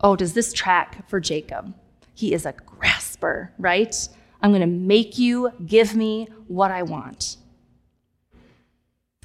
Oh, 0.00 0.16
does 0.16 0.34
this 0.34 0.52
track 0.52 1.08
for 1.08 1.20
Jacob? 1.20 1.74
He 2.14 2.34
is 2.34 2.46
a 2.46 2.52
grasper, 2.52 3.52
right? 3.58 3.96
I'm 4.42 4.50
going 4.50 4.60
to 4.60 4.66
make 4.66 5.18
you 5.18 5.50
give 5.64 5.94
me 5.94 6.28
what 6.48 6.70
I 6.70 6.82
want. 6.82 7.38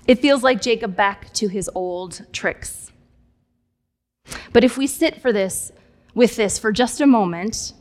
It 0.08 0.20
feels 0.20 0.44
like 0.44 0.62
Jacob 0.62 0.96
back 0.96 1.34
to 1.34 1.48
his 1.48 1.70
old 1.76 2.26
tricks. 2.32 2.92
But 4.54 4.64
if 4.64 4.78
we 4.78 4.88
sit 4.88 5.22
for 5.22 5.32
this 5.32 5.72
with 6.16 6.36
this 6.36 6.58
for 6.58 6.72
just 6.72 7.02
a 7.02 7.06
moment, 7.06 7.74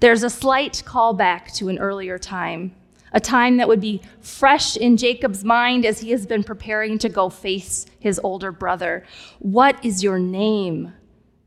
there's 0.00 0.22
a 0.22 0.30
slight 0.30 0.82
callback 0.86 1.52
to 1.54 1.68
an 1.68 1.78
earlier 1.78 2.18
time 2.18 2.74
a 3.12 3.20
time 3.20 3.56
that 3.56 3.68
would 3.68 3.80
be 3.80 4.02
fresh 4.20 4.76
in 4.76 4.96
Jacob's 4.96 5.44
mind 5.44 5.84
as 5.84 6.00
he 6.00 6.10
has 6.10 6.26
been 6.26 6.44
preparing 6.44 6.98
to 6.98 7.08
go 7.08 7.28
face 7.28 7.86
his 7.98 8.20
older 8.22 8.52
brother. 8.52 9.04
What 9.38 9.82
is 9.84 10.02
your 10.02 10.18
name? 10.18 10.92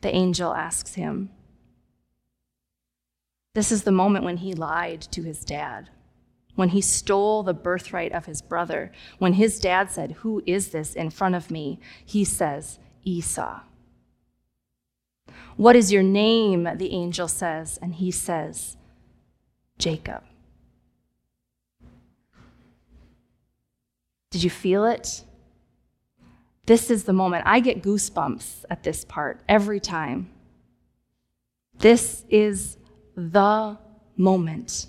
The 0.02 0.14
angel 0.16 0.54
asks 0.54 0.96
him. 0.96 1.30
This 3.56 3.72
is 3.72 3.84
the 3.84 3.92
moment 3.92 4.26
when 4.26 4.38
he 4.38 4.54
lied 4.54 5.02
to 5.12 5.24
his 5.24 5.44
dad, 5.44 5.90
when 6.56 6.70
he 6.70 6.82
stole 6.82 7.44
the 7.44 7.54
birthright 7.54 8.14
of 8.14 8.26
his 8.26 8.42
brother. 8.42 8.92
When 9.18 9.34
his 9.34 9.60
dad 9.60 9.92
said, 9.92 10.14
Who 10.20 10.42
is 10.46 10.70
this 10.70 10.94
in 10.94 11.10
front 11.10 11.36
of 11.36 11.52
me? 11.52 11.80
He 12.06 12.24
says, 12.24 12.80
Esau. 13.04 13.62
What 15.58 15.76
is 15.76 15.92
your 15.92 16.04
name? 16.04 16.70
The 16.76 16.94
angel 16.94 17.28
says, 17.28 17.78
and 17.82 17.96
he 17.96 18.12
says, 18.12 18.78
Jacob. 19.78 20.24
Did 24.32 24.44
you 24.44 24.50
feel 24.50 24.86
it? 24.86 25.24
This 26.66 26.92
is 26.92 27.06
the 27.06 27.14
moment. 27.14 27.44
I 27.48 27.62
get 27.62 27.82
goosebumps 27.82 28.66
at 28.70 28.84
this 28.84 29.04
part 29.04 29.42
every 29.50 29.80
time. 29.80 30.30
This 31.80 32.26
is 32.30 32.78
the 33.16 33.78
moment. 34.16 34.86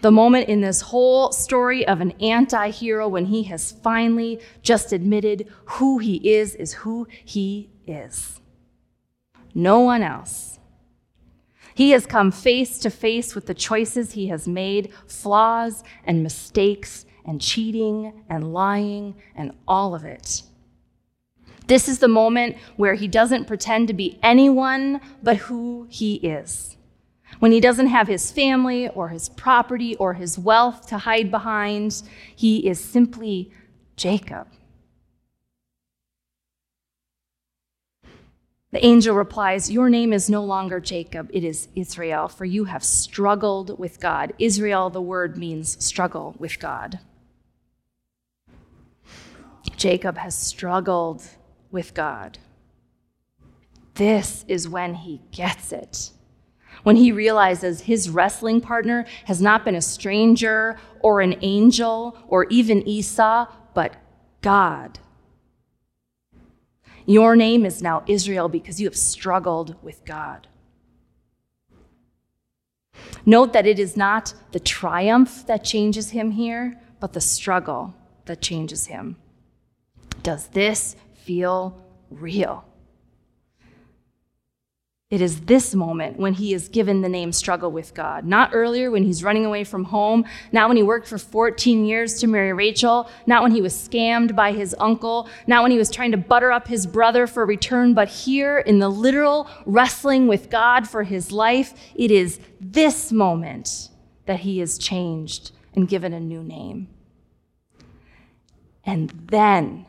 The 0.00 0.10
moment 0.10 0.48
in 0.48 0.60
this 0.60 0.80
whole 0.80 1.32
story 1.32 1.86
of 1.86 2.00
an 2.00 2.12
anti 2.20 2.70
hero 2.70 3.08
when 3.08 3.26
he 3.26 3.44
has 3.44 3.72
finally 3.72 4.40
just 4.62 4.92
admitted 4.92 5.48
who 5.64 5.98
he 5.98 6.16
is 6.34 6.54
is 6.54 6.72
who 6.72 7.06
he 7.24 7.70
is. 7.86 8.40
No 9.54 9.80
one 9.80 10.02
else. 10.02 10.58
He 11.74 11.92
has 11.92 12.04
come 12.06 12.30
face 12.30 12.78
to 12.80 12.90
face 12.90 13.34
with 13.34 13.46
the 13.46 13.54
choices 13.54 14.12
he 14.12 14.26
has 14.26 14.46
made, 14.46 14.92
flaws 15.06 15.82
and 16.04 16.22
mistakes 16.22 17.06
and 17.30 17.40
cheating 17.40 18.24
and 18.28 18.52
lying 18.52 19.14
and 19.36 19.52
all 19.68 19.94
of 19.94 20.04
it. 20.04 20.42
This 21.68 21.86
is 21.86 22.00
the 22.00 22.08
moment 22.08 22.56
where 22.74 22.94
he 22.94 23.06
doesn't 23.06 23.46
pretend 23.46 23.86
to 23.86 23.94
be 23.94 24.18
anyone 24.20 25.00
but 25.22 25.36
who 25.36 25.86
he 25.88 26.16
is. 26.16 26.76
When 27.38 27.52
he 27.52 27.60
doesn't 27.60 27.86
have 27.86 28.08
his 28.08 28.32
family 28.32 28.88
or 28.88 29.10
his 29.10 29.28
property 29.28 29.94
or 29.94 30.14
his 30.14 30.40
wealth 30.40 30.88
to 30.88 30.98
hide 30.98 31.30
behind, 31.30 32.02
he 32.34 32.66
is 32.68 32.82
simply 32.82 33.52
Jacob. 33.96 34.48
The 38.72 38.84
angel 38.84 39.14
replies, 39.14 39.70
Your 39.70 39.88
name 39.88 40.12
is 40.12 40.28
no 40.28 40.42
longer 40.44 40.80
Jacob, 40.80 41.30
it 41.32 41.44
is 41.44 41.68
Israel, 41.76 42.26
for 42.26 42.44
you 42.44 42.64
have 42.64 42.82
struggled 42.82 43.78
with 43.78 44.00
God. 44.00 44.32
Israel, 44.40 44.90
the 44.90 45.00
word 45.00 45.36
means 45.36 45.84
struggle 45.84 46.34
with 46.40 46.58
God. 46.58 46.98
Jacob 49.80 50.18
has 50.18 50.36
struggled 50.36 51.24
with 51.70 51.94
God. 51.94 52.36
This 53.94 54.44
is 54.46 54.68
when 54.68 54.92
he 54.92 55.22
gets 55.32 55.72
it. 55.72 56.10
When 56.82 56.96
he 56.96 57.12
realizes 57.12 57.80
his 57.80 58.10
wrestling 58.10 58.60
partner 58.60 59.06
has 59.24 59.40
not 59.40 59.64
been 59.64 59.74
a 59.74 59.80
stranger 59.80 60.78
or 61.00 61.22
an 61.22 61.34
angel 61.40 62.18
or 62.28 62.44
even 62.50 62.86
Esau, 62.86 63.46
but 63.72 63.96
God. 64.42 64.98
Your 67.06 67.34
name 67.34 67.64
is 67.64 67.80
now 67.80 68.02
Israel 68.06 68.50
because 68.50 68.82
you 68.82 68.86
have 68.86 68.96
struggled 68.96 69.82
with 69.82 70.04
God. 70.04 70.46
Note 73.24 73.54
that 73.54 73.66
it 73.66 73.78
is 73.78 73.96
not 73.96 74.34
the 74.52 74.60
triumph 74.60 75.46
that 75.46 75.64
changes 75.64 76.10
him 76.10 76.32
here, 76.32 76.78
but 77.00 77.14
the 77.14 77.20
struggle 77.22 77.94
that 78.26 78.42
changes 78.42 78.84
him. 78.86 79.16
Does 80.22 80.48
this 80.48 80.96
feel 81.14 81.82
real? 82.10 82.64
It 85.10 85.20
is 85.20 85.40
this 85.40 85.74
moment 85.74 86.20
when 86.20 86.34
he 86.34 86.54
is 86.54 86.68
given 86.68 87.02
the 87.02 87.08
name 87.08 87.32
struggle 87.32 87.72
with 87.72 87.94
God. 87.94 88.24
Not 88.24 88.50
earlier 88.52 88.92
when 88.92 89.02
he's 89.02 89.24
running 89.24 89.44
away 89.44 89.64
from 89.64 89.82
home, 89.82 90.24
not 90.52 90.68
when 90.68 90.76
he 90.76 90.84
worked 90.84 91.08
for 91.08 91.18
14 91.18 91.84
years 91.84 92.20
to 92.20 92.28
marry 92.28 92.52
Rachel, 92.52 93.10
not 93.26 93.42
when 93.42 93.50
he 93.50 93.60
was 93.60 93.74
scammed 93.74 94.36
by 94.36 94.52
his 94.52 94.72
uncle, 94.78 95.28
not 95.48 95.64
when 95.64 95.72
he 95.72 95.78
was 95.78 95.90
trying 95.90 96.12
to 96.12 96.16
butter 96.16 96.52
up 96.52 96.68
his 96.68 96.86
brother 96.86 97.26
for 97.26 97.44
return, 97.44 97.92
but 97.92 98.06
here 98.06 98.58
in 98.58 98.78
the 98.78 98.88
literal 98.88 99.48
wrestling 99.66 100.28
with 100.28 100.48
God 100.48 100.88
for 100.88 101.02
his 101.02 101.32
life, 101.32 101.74
it 101.96 102.12
is 102.12 102.38
this 102.60 103.10
moment 103.10 103.88
that 104.26 104.40
he 104.40 104.60
is 104.60 104.78
changed 104.78 105.50
and 105.74 105.88
given 105.88 106.12
a 106.12 106.20
new 106.20 106.44
name. 106.44 106.86
And 108.84 109.10
then, 109.10 109.86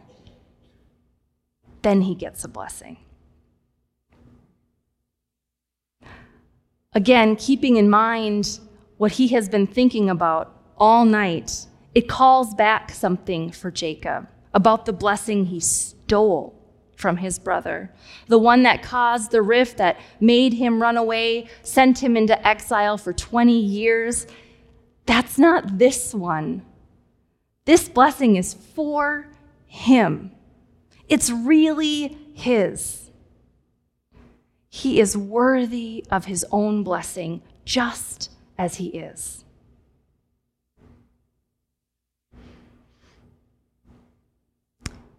then 1.82 2.02
he 2.02 2.16
gets 2.16 2.44
a 2.44 2.48
blessing. 2.48 2.98
Again, 6.94 7.36
keeping 7.36 7.78
in 7.78 7.90
mind 7.90 8.60
what 8.98 9.14
he 9.14 9.30
has 9.30 9.48
been 9.48 9.66
thinking 9.66 10.10
about 10.10 10.56
all 10.78 11.06
night, 11.06 11.66
it 11.96 12.10
calls 12.10 12.54
back 12.54 12.92
something 12.92 13.52
for 13.52 13.72
Jacob 13.72 14.28
about 14.54 14.86
the 14.86 14.94
blessing 14.94 15.46
he 15.46 15.60
stole 15.60 16.58
from 16.96 17.18
his 17.18 17.40
brother, 17.40 17.92
the 18.28 18.38
one 18.38 18.64
that 18.64 18.84
caused 18.84 19.32
the 19.32 19.42
rift 19.42 19.78
that 19.78 20.00
made 20.20 20.54
him 20.54 20.82
run 20.82 20.98
away, 20.98 21.48
sent 21.64 22.04
him 22.04 22.16
into 22.16 22.48
exile 22.48 22.98
for 22.98 23.12
20 23.12 23.58
years. 23.58 24.28
That's 25.06 25.40
not 25.40 25.80
this 25.80 26.14
one. 26.14 26.64
This 27.66 27.90
blessing 27.90 28.36
is 28.36 28.54
for 28.54 29.28
him. 29.66 30.32
It's 31.12 31.30
really 31.30 32.18
his. 32.34 33.12
He 34.70 35.02
is 35.02 35.18
worthy 35.18 36.06
of 36.10 36.24
his 36.24 36.46
own 36.52 36.84
blessing 36.84 37.42
just 37.66 38.32
as 38.58 38.76
he 38.76 38.88
is. 38.88 39.44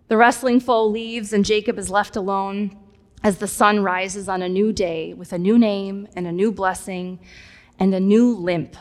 The 0.08 0.16
wrestling 0.16 0.60
foe 0.60 0.86
leaves, 0.86 1.30
and 1.34 1.44
Jacob 1.44 1.78
is 1.78 1.90
left 1.90 2.16
alone 2.16 2.74
as 3.22 3.36
the 3.36 3.46
sun 3.46 3.82
rises 3.82 4.30
on 4.30 4.40
a 4.40 4.48
new 4.48 4.72
day 4.72 5.12
with 5.12 5.34
a 5.34 5.38
new 5.38 5.58
name 5.58 6.08
and 6.16 6.26
a 6.26 6.32
new 6.32 6.50
blessing 6.50 7.18
and 7.78 7.94
a 7.94 8.00
new 8.00 8.34
limp. 8.34 8.76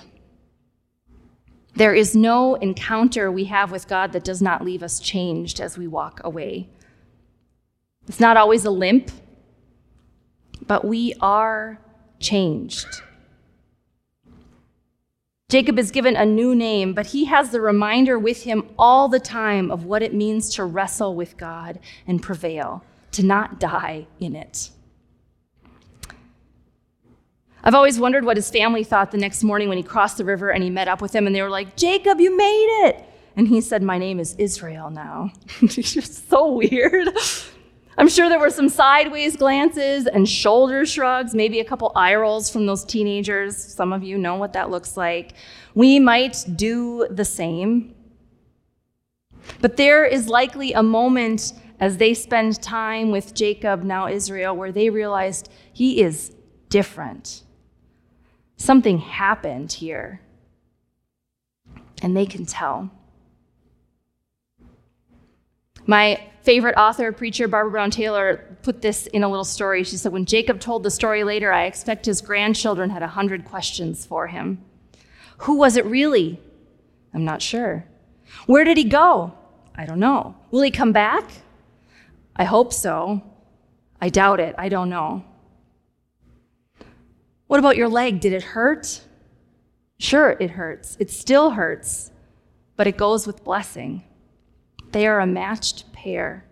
There 1.75 1.93
is 1.93 2.15
no 2.15 2.55
encounter 2.55 3.29
we 3.29 3.45
have 3.45 3.69
with 3.69 3.89
God 3.89 4.13
that 4.13 4.23
does 4.23 4.41
not 4.41 4.63
leave 4.63 4.81
us 4.81 5.01
changed 5.01 5.59
as 5.59 5.77
we 5.77 5.87
walk 5.87 6.21
away. 6.23 6.69
It's 8.07 8.19
not 8.19 8.37
always 8.37 8.65
a 8.65 8.71
limp, 8.71 9.11
but 10.65 10.85
we 10.85 11.13
are 11.21 11.79
changed. 12.19 13.01
Jacob 15.49 15.77
is 15.77 15.91
given 15.91 16.15
a 16.15 16.25
new 16.25 16.55
name, 16.55 16.93
but 16.93 17.07
he 17.07 17.25
has 17.25 17.49
the 17.49 17.59
reminder 17.59 18.17
with 18.17 18.43
him 18.43 18.69
all 18.79 19.09
the 19.09 19.19
time 19.19 19.69
of 19.69 19.83
what 19.83 20.01
it 20.01 20.13
means 20.13 20.49
to 20.55 20.63
wrestle 20.63 21.13
with 21.13 21.35
God 21.35 21.77
and 22.07 22.23
prevail, 22.23 22.85
to 23.11 23.21
not 23.21 23.59
die 23.59 24.07
in 24.19 24.33
it. 24.33 24.69
I've 27.63 27.75
always 27.75 27.99
wondered 27.99 28.23
what 28.23 28.37
his 28.37 28.49
family 28.49 28.85
thought 28.85 29.11
the 29.11 29.17
next 29.17 29.43
morning 29.43 29.67
when 29.67 29.77
he 29.77 29.83
crossed 29.83 30.17
the 30.17 30.25
river 30.25 30.51
and 30.51 30.63
he 30.63 30.69
met 30.69 30.87
up 30.87 31.01
with 31.01 31.11
them, 31.11 31.27
and 31.27 31.35
they 31.35 31.41
were 31.41 31.49
like, 31.49 31.75
Jacob, 31.75 32.21
you 32.21 32.35
made 32.35 32.87
it. 32.87 33.03
And 33.35 33.47
he 33.47 33.61
said, 33.61 33.83
My 33.83 33.97
name 33.97 34.19
is 34.19 34.35
Israel 34.35 34.89
now. 34.89 35.31
it's 35.61 35.93
just 35.93 36.29
so 36.29 36.53
weird. 36.53 37.09
I'm 38.01 38.07
sure 38.07 38.29
there 38.29 38.39
were 38.39 38.49
some 38.49 38.67
sideways 38.67 39.37
glances 39.37 40.07
and 40.07 40.27
shoulder 40.27 40.87
shrugs, 40.87 41.35
maybe 41.35 41.59
a 41.59 41.63
couple 41.63 41.91
eye 41.95 42.15
rolls 42.15 42.49
from 42.49 42.65
those 42.65 42.83
teenagers. 42.83 43.55
Some 43.55 43.93
of 43.93 44.01
you 44.03 44.17
know 44.17 44.37
what 44.37 44.53
that 44.53 44.71
looks 44.71 44.97
like. 44.97 45.33
We 45.75 45.99
might 45.99 46.43
do 46.55 47.05
the 47.11 47.23
same. 47.23 47.93
But 49.61 49.77
there 49.77 50.03
is 50.03 50.27
likely 50.27 50.73
a 50.73 50.81
moment 50.81 51.53
as 51.79 51.97
they 51.97 52.15
spend 52.15 52.59
time 52.59 53.11
with 53.11 53.35
Jacob, 53.35 53.83
now 53.83 54.07
Israel, 54.07 54.55
where 54.55 54.71
they 54.71 54.89
realized 54.89 55.49
he 55.71 56.01
is 56.01 56.33
different. 56.69 57.43
Something 58.57 58.97
happened 58.97 59.73
here. 59.73 60.21
And 62.01 62.17
they 62.17 62.25
can 62.25 62.47
tell. 62.47 62.89
My 65.85 66.27
favorite 66.43 66.75
author, 66.77 67.11
preacher, 67.11 67.47
Barbara 67.47 67.71
Brown 67.71 67.91
Taylor, 67.91 68.57
put 68.63 68.81
this 68.81 69.07
in 69.07 69.23
a 69.23 69.29
little 69.29 69.45
story. 69.45 69.83
She 69.83 69.97
said, 69.97 70.11
When 70.11 70.25
Jacob 70.25 70.59
told 70.59 70.83
the 70.83 70.91
story 70.91 71.23
later, 71.23 71.51
I 71.51 71.65
expect 71.65 72.05
his 72.05 72.21
grandchildren 72.21 72.89
had 72.89 73.03
a 73.03 73.07
hundred 73.07 73.45
questions 73.45 74.05
for 74.05 74.27
him. 74.27 74.63
Who 75.39 75.57
was 75.57 75.75
it 75.75 75.85
really? 75.85 76.39
I'm 77.13 77.25
not 77.25 77.41
sure. 77.41 77.85
Where 78.45 78.63
did 78.63 78.77
he 78.77 78.83
go? 78.83 79.33
I 79.75 79.85
don't 79.85 79.99
know. 79.99 80.35
Will 80.51 80.61
he 80.61 80.71
come 80.71 80.91
back? 80.91 81.29
I 82.35 82.43
hope 82.43 82.73
so. 82.73 83.21
I 83.99 84.09
doubt 84.09 84.39
it. 84.39 84.55
I 84.57 84.69
don't 84.69 84.89
know. 84.89 85.23
What 87.47 87.59
about 87.59 87.77
your 87.77 87.89
leg? 87.89 88.19
Did 88.19 88.33
it 88.33 88.43
hurt? 88.43 89.01
Sure, 89.97 90.37
it 90.39 90.51
hurts. 90.51 90.97
It 90.99 91.11
still 91.11 91.51
hurts, 91.51 92.11
but 92.75 92.87
it 92.87 92.97
goes 92.97 93.27
with 93.27 93.43
blessing. 93.43 94.03
They 94.91 95.07
are 95.07 95.19
a 95.19 95.27
matched 95.27 95.91
pair. 95.93 96.45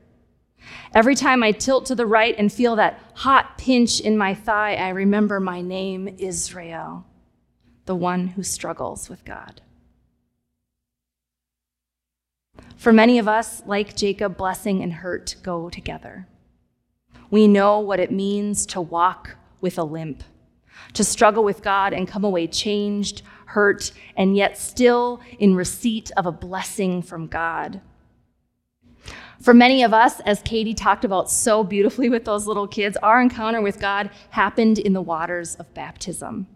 Every 0.93 1.15
time 1.15 1.43
I 1.43 1.51
tilt 1.51 1.85
to 1.87 1.95
the 1.95 2.05
right 2.05 2.35
and 2.37 2.51
feel 2.51 2.75
that 2.75 2.99
hot 3.15 3.57
pinch 3.57 3.99
in 3.99 4.17
my 4.17 4.33
thigh, 4.33 4.75
I 4.75 4.89
remember 4.89 5.39
my 5.39 5.61
name, 5.61 6.15
Israel, 6.17 7.05
the 7.85 7.95
one 7.95 8.27
who 8.27 8.43
struggles 8.43 9.09
with 9.09 9.25
God. 9.25 9.61
For 12.75 12.93
many 12.93 13.19
of 13.19 13.27
us, 13.27 13.61
like 13.65 13.95
Jacob, 13.95 14.37
blessing 14.37 14.81
and 14.81 14.93
hurt 14.93 15.35
go 15.43 15.69
together. 15.69 16.27
We 17.29 17.47
know 17.47 17.79
what 17.79 17.99
it 17.99 18.11
means 18.11 18.65
to 18.67 18.81
walk 18.81 19.35
with 19.61 19.77
a 19.77 19.83
limp, 19.83 20.23
to 20.93 21.03
struggle 21.03 21.43
with 21.43 21.61
God 21.61 21.93
and 21.93 22.07
come 22.07 22.23
away 22.23 22.47
changed, 22.47 23.21
hurt, 23.47 23.91
and 24.15 24.35
yet 24.35 24.57
still 24.57 25.19
in 25.37 25.55
receipt 25.55 26.09
of 26.17 26.25
a 26.25 26.31
blessing 26.31 27.01
from 27.01 27.27
God. 27.27 27.81
For 29.41 29.53
many 29.53 29.83
of 29.83 29.93
us, 29.93 30.19
as 30.21 30.41
Katie 30.41 30.73
talked 30.73 31.05
about 31.05 31.31
so 31.31 31.63
beautifully 31.63 32.09
with 32.09 32.25
those 32.25 32.45
little 32.45 32.67
kids, 32.67 32.97
our 32.97 33.21
encounter 33.21 33.61
with 33.61 33.79
God 33.79 34.09
happened 34.31 34.79
in 34.79 34.93
the 34.93 35.01
waters 35.01 35.55
of 35.55 35.73
baptism. 35.73 36.47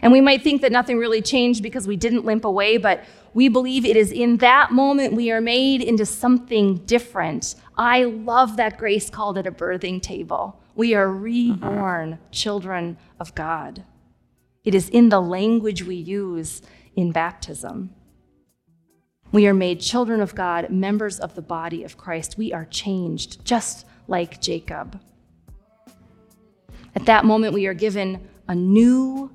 And 0.00 0.12
we 0.12 0.20
might 0.20 0.42
think 0.42 0.62
that 0.62 0.70
nothing 0.70 0.98
really 0.98 1.20
changed 1.20 1.62
because 1.62 1.88
we 1.88 1.96
didn't 1.96 2.24
limp 2.24 2.44
away, 2.44 2.76
but 2.76 3.04
we 3.34 3.48
believe 3.48 3.84
it 3.84 3.96
is 3.96 4.12
in 4.12 4.36
that 4.36 4.70
moment 4.70 5.14
we 5.14 5.32
are 5.32 5.40
made 5.40 5.82
into 5.82 6.06
something 6.06 6.76
different. 6.86 7.56
I 7.76 8.04
love 8.04 8.56
that 8.56 8.78
Grace 8.78 9.10
called 9.10 9.38
it 9.38 9.46
a 9.46 9.52
birthing 9.52 10.00
table. 10.00 10.60
We 10.76 10.94
are 10.94 11.08
reborn 11.08 12.20
children 12.30 12.98
of 13.18 13.34
God. 13.34 13.84
It 14.64 14.74
is 14.76 14.88
in 14.88 15.08
the 15.08 15.20
language 15.20 15.82
we 15.82 15.96
use 15.96 16.62
in 16.94 17.10
baptism. 17.10 17.92
We 19.32 19.46
are 19.46 19.54
made 19.54 19.80
children 19.80 20.20
of 20.20 20.34
God, 20.34 20.68
members 20.68 21.18
of 21.18 21.34
the 21.34 21.40
body 21.40 21.84
of 21.84 21.96
Christ. 21.96 22.36
We 22.36 22.52
are 22.52 22.66
changed, 22.66 23.42
just 23.46 23.86
like 24.06 24.42
Jacob. 24.42 25.00
At 26.94 27.06
that 27.06 27.24
moment, 27.24 27.54
we 27.54 27.66
are 27.66 27.72
given 27.72 28.28
a 28.48 28.54
new 28.54 29.32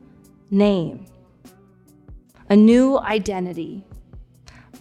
name, 0.52 1.08
a 2.48 2.56
new 2.56 3.00
identity, 3.00 3.84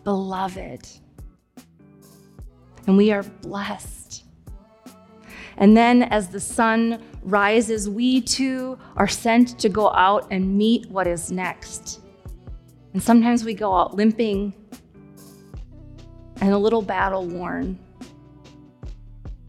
beloved. 0.05 0.87
And 2.87 2.99
we 2.99 3.11
are 3.11 3.23
blessed. 3.23 4.25
And 5.57 5.75
then, 5.75 6.03
as 6.03 6.29
the 6.29 6.41
sun 6.41 7.03
rises, 7.23 7.89
we 7.89 8.21
too 8.21 8.79
are 8.97 9.09
sent 9.09 9.59
to 9.61 9.71
go 9.71 9.91
out 9.93 10.27
and 10.31 10.59
meet 10.59 10.91
what 10.91 11.07
is 11.07 11.33
next. 11.33 12.01
And 12.93 13.03
sometimes 13.03 13.45
we 13.45 13.55
go 13.55 13.75
out 13.75 13.95
limping 13.95 14.53
and 16.41 16.53
a 16.53 16.59
little 16.59 16.83
battle 16.83 17.27
worn. 17.27 17.79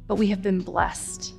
But 0.08 0.16
we 0.16 0.28
have 0.28 0.42
been 0.42 0.62
blessed. 0.62 1.34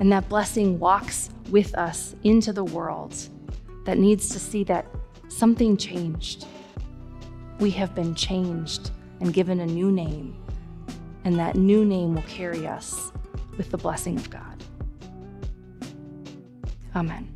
And 0.00 0.12
that 0.12 0.28
blessing 0.28 0.78
walks 0.78 1.30
with 1.50 1.74
us 1.76 2.14
into 2.24 2.52
the 2.52 2.64
world 2.64 3.16
that 3.84 3.98
needs 3.98 4.28
to 4.30 4.38
see 4.38 4.64
that 4.64 4.86
something 5.28 5.76
changed. 5.76 6.46
We 7.60 7.70
have 7.70 7.94
been 7.94 8.14
changed 8.14 8.90
and 9.20 9.32
given 9.32 9.60
a 9.60 9.66
new 9.66 9.90
name, 9.92 10.36
and 11.24 11.38
that 11.38 11.54
new 11.54 11.84
name 11.84 12.14
will 12.14 12.22
carry 12.22 12.66
us 12.66 13.12
with 13.56 13.70
the 13.70 13.78
blessing 13.78 14.16
of 14.16 14.28
God. 14.28 14.62
Amen. 16.94 17.33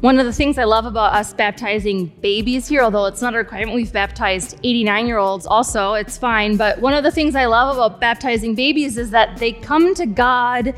One 0.00 0.18
of 0.18 0.26
the 0.26 0.32
things 0.32 0.58
I 0.58 0.64
love 0.64 0.84
about 0.84 1.14
us 1.14 1.32
baptizing 1.32 2.06
babies 2.20 2.68
here, 2.68 2.82
although 2.82 3.06
it's 3.06 3.22
not 3.22 3.34
a 3.34 3.38
requirement, 3.38 3.74
we've 3.74 3.92
baptized 3.92 4.60
89 4.62 5.06
year 5.06 5.16
olds 5.16 5.46
also, 5.46 5.94
it's 5.94 6.18
fine. 6.18 6.58
But 6.58 6.78
one 6.80 6.92
of 6.92 7.02
the 7.02 7.10
things 7.10 7.34
I 7.34 7.46
love 7.46 7.74
about 7.74 7.98
baptizing 7.98 8.54
babies 8.54 8.98
is 8.98 9.10
that 9.10 9.38
they 9.38 9.52
come 9.52 9.94
to 9.94 10.04
God 10.04 10.74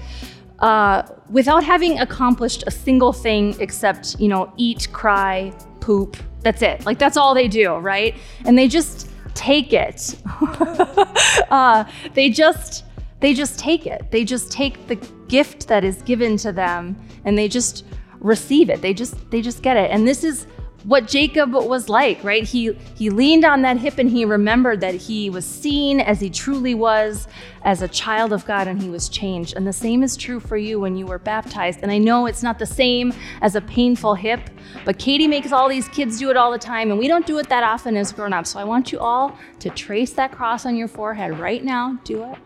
uh, 0.61 1.03
without 1.31 1.65
having 1.65 1.99
accomplished 1.99 2.63
a 2.69 2.71
single 2.71 3.13
thing 3.13 3.57
except, 3.61 4.21
you 4.21 4.29
know, 4.29 4.53
eat, 4.57 4.89
cry, 4.93 5.53
poop. 5.81 6.17
That's 6.43 6.63
it. 6.63 6.87
Like, 6.87 7.01
that's 7.01 7.17
all 7.17 7.35
they 7.35 7.49
do, 7.49 7.75
right? 7.75 8.15
And 8.45 8.57
they 8.57 8.69
just 8.69 9.11
take 9.35 9.73
it. 9.73 10.15
uh, 11.51 11.85
they 12.15 12.31
just. 12.31 12.85
They 13.21 13.35
just 13.35 13.59
take 13.59 13.85
it. 13.85 14.13
They 14.13 14.25
just 14.25 14.53
take 14.53 14.87
the 14.87 14.95
gift 15.27 15.67
that 15.67 15.83
is 15.83 16.03
given 16.03 16.37
to 16.37 16.53
them 16.53 16.97
and 17.25 17.37
they 17.37 17.49
just 17.49 17.85
receive 18.21 18.71
it. 18.71 18.83
They 18.83 18.95
just 18.95 19.31
they 19.31 19.43
just 19.43 19.63
get 19.63 19.77
it. 19.77 19.91
And 19.91 20.07
this 20.07 20.25
is 20.25 20.47
what 20.85 21.09
Jacob 21.09 21.53
was 21.53 21.89
like, 21.89 22.23
right? 22.23 22.45
He 22.45 22.73
he 22.95 23.11
leaned 23.11 23.45
on 23.45 23.63
that 23.63 23.79
hip 23.79 23.99
and 23.99 24.09
he 24.09 24.25
remembered 24.25 24.81
that 24.81 24.95
he 24.95 25.29
was 25.29 25.45
seen 25.45 26.01
as 26.01 26.21
he 26.21 26.31
truly 26.31 26.75
was 26.75 27.27
as 27.63 27.83
a 27.83 27.89
child 27.89 28.33
of 28.33 28.47
God 28.47 28.69
and 28.69 28.81
he 28.81 28.89
was 28.89 29.09
changed. 29.09 29.55
And 29.57 29.67
the 29.67 29.73
same 29.73 30.03
is 30.03 30.17
true 30.17 30.39
for 30.39 30.57
you 30.57 30.79
when 30.79 30.97
you 30.97 31.07
were 31.07 31.19
baptized. 31.19 31.81
And 31.83 31.91
I 31.91 31.99
know 31.99 32.27
it's 32.27 32.43
not 32.43 32.59
the 32.59 32.67
same 32.67 33.13
as 33.43 33.57
a 33.57 33.61
painful 33.61 34.15
hip, 34.15 34.41
but 34.85 34.99
Katie 34.99 35.27
makes 35.27 35.51
all 35.51 35.69
these 35.69 35.89
kids 35.89 36.19
do 36.19 36.31
it 36.31 36.37
all 36.37 36.53
the 36.53 36.59
time 36.59 36.91
and 36.91 36.99
we 36.99 37.09
don't 37.09 37.27
do 37.27 37.39
it 37.39 37.49
that 37.49 37.65
often 37.65 37.97
as 37.97 38.13
grown-ups. 38.13 38.51
So 38.51 38.61
I 38.61 38.65
want 38.65 38.93
you 38.93 39.01
all 39.01 39.37
to 39.59 39.71
trace 39.71 40.13
that 40.13 40.31
cross 40.31 40.65
on 40.65 40.77
your 40.77 40.89
forehead 40.89 41.39
right 41.39 41.65
now. 41.65 41.99
Do 42.05 42.23
it. 42.23 42.39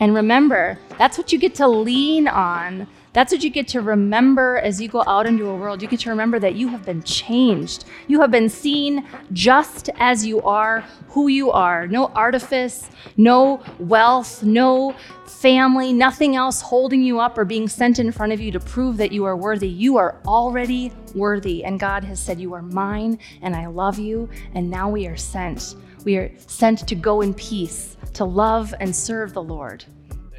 And 0.00 0.14
remember, 0.14 0.78
that's 0.98 1.18
what 1.18 1.32
you 1.32 1.38
get 1.38 1.54
to 1.56 1.66
lean 1.66 2.28
on 2.28 2.86
that's 3.18 3.32
what 3.32 3.42
you 3.42 3.50
get 3.50 3.66
to 3.66 3.80
remember 3.80 4.58
as 4.58 4.80
you 4.80 4.86
go 4.86 5.02
out 5.08 5.26
into 5.26 5.48
a 5.48 5.56
world. 5.56 5.82
You 5.82 5.88
get 5.88 5.98
to 6.00 6.10
remember 6.10 6.38
that 6.38 6.54
you 6.54 6.68
have 6.68 6.84
been 6.84 7.02
changed. 7.02 7.84
You 8.06 8.20
have 8.20 8.30
been 8.30 8.48
seen 8.48 9.08
just 9.32 9.90
as 9.98 10.24
you 10.24 10.40
are, 10.42 10.84
who 11.08 11.26
you 11.26 11.50
are. 11.50 11.88
No 11.88 12.12
artifice, 12.14 12.88
no 13.16 13.60
wealth, 13.80 14.44
no 14.44 14.94
family, 15.26 15.92
nothing 15.92 16.36
else 16.36 16.60
holding 16.60 17.02
you 17.02 17.18
up 17.18 17.36
or 17.36 17.44
being 17.44 17.66
sent 17.66 17.98
in 17.98 18.12
front 18.12 18.32
of 18.32 18.40
you 18.40 18.52
to 18.52 18.60
prove 18.60 18.96
that 18.98 19.10
you 19.10 19.24
are 19.24 19.36
worthy. 19.36 19.68
You 19.68 19.96
are 19.96 20.20
already 20.24 20.92
worthy. 21.16 21.64
And 21.64 21.80
God 21.80 22.04
has 22.04 22.20
said, 22.20 22.38
You 22.38 22.54
are 22.54 22.62
mine 22.62 23.18
and 23.42 23.56
I 23.56 23.66
love 23.66 23.98
you. 23.98 24.28
And 24.54 24.70
now 24.70 24.88
we 24.88 25.08
are 25.08 25.16
sent. 25.16 25.74
We 26.04 26.18
are 26.18 26.30
sent 26.46 26.86
to 26.86 26.94
go 26.94 27.22
in 27.22 27.34
peace, 27.34 27.96
to 28.12 28.24
love 28.24 28.72
and 28.78 28.94
serve 28.94 29.32
the 29.32 29.42
Lord. 29.42 29.84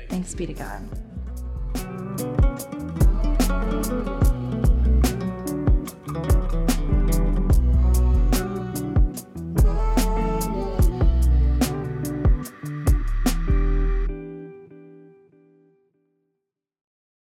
Thanks 0.08 0.34
be 0.34 0.46
to 0.46 0.54
God 0.54 2.49
thank 3.84 4.08
you 4.08 4.39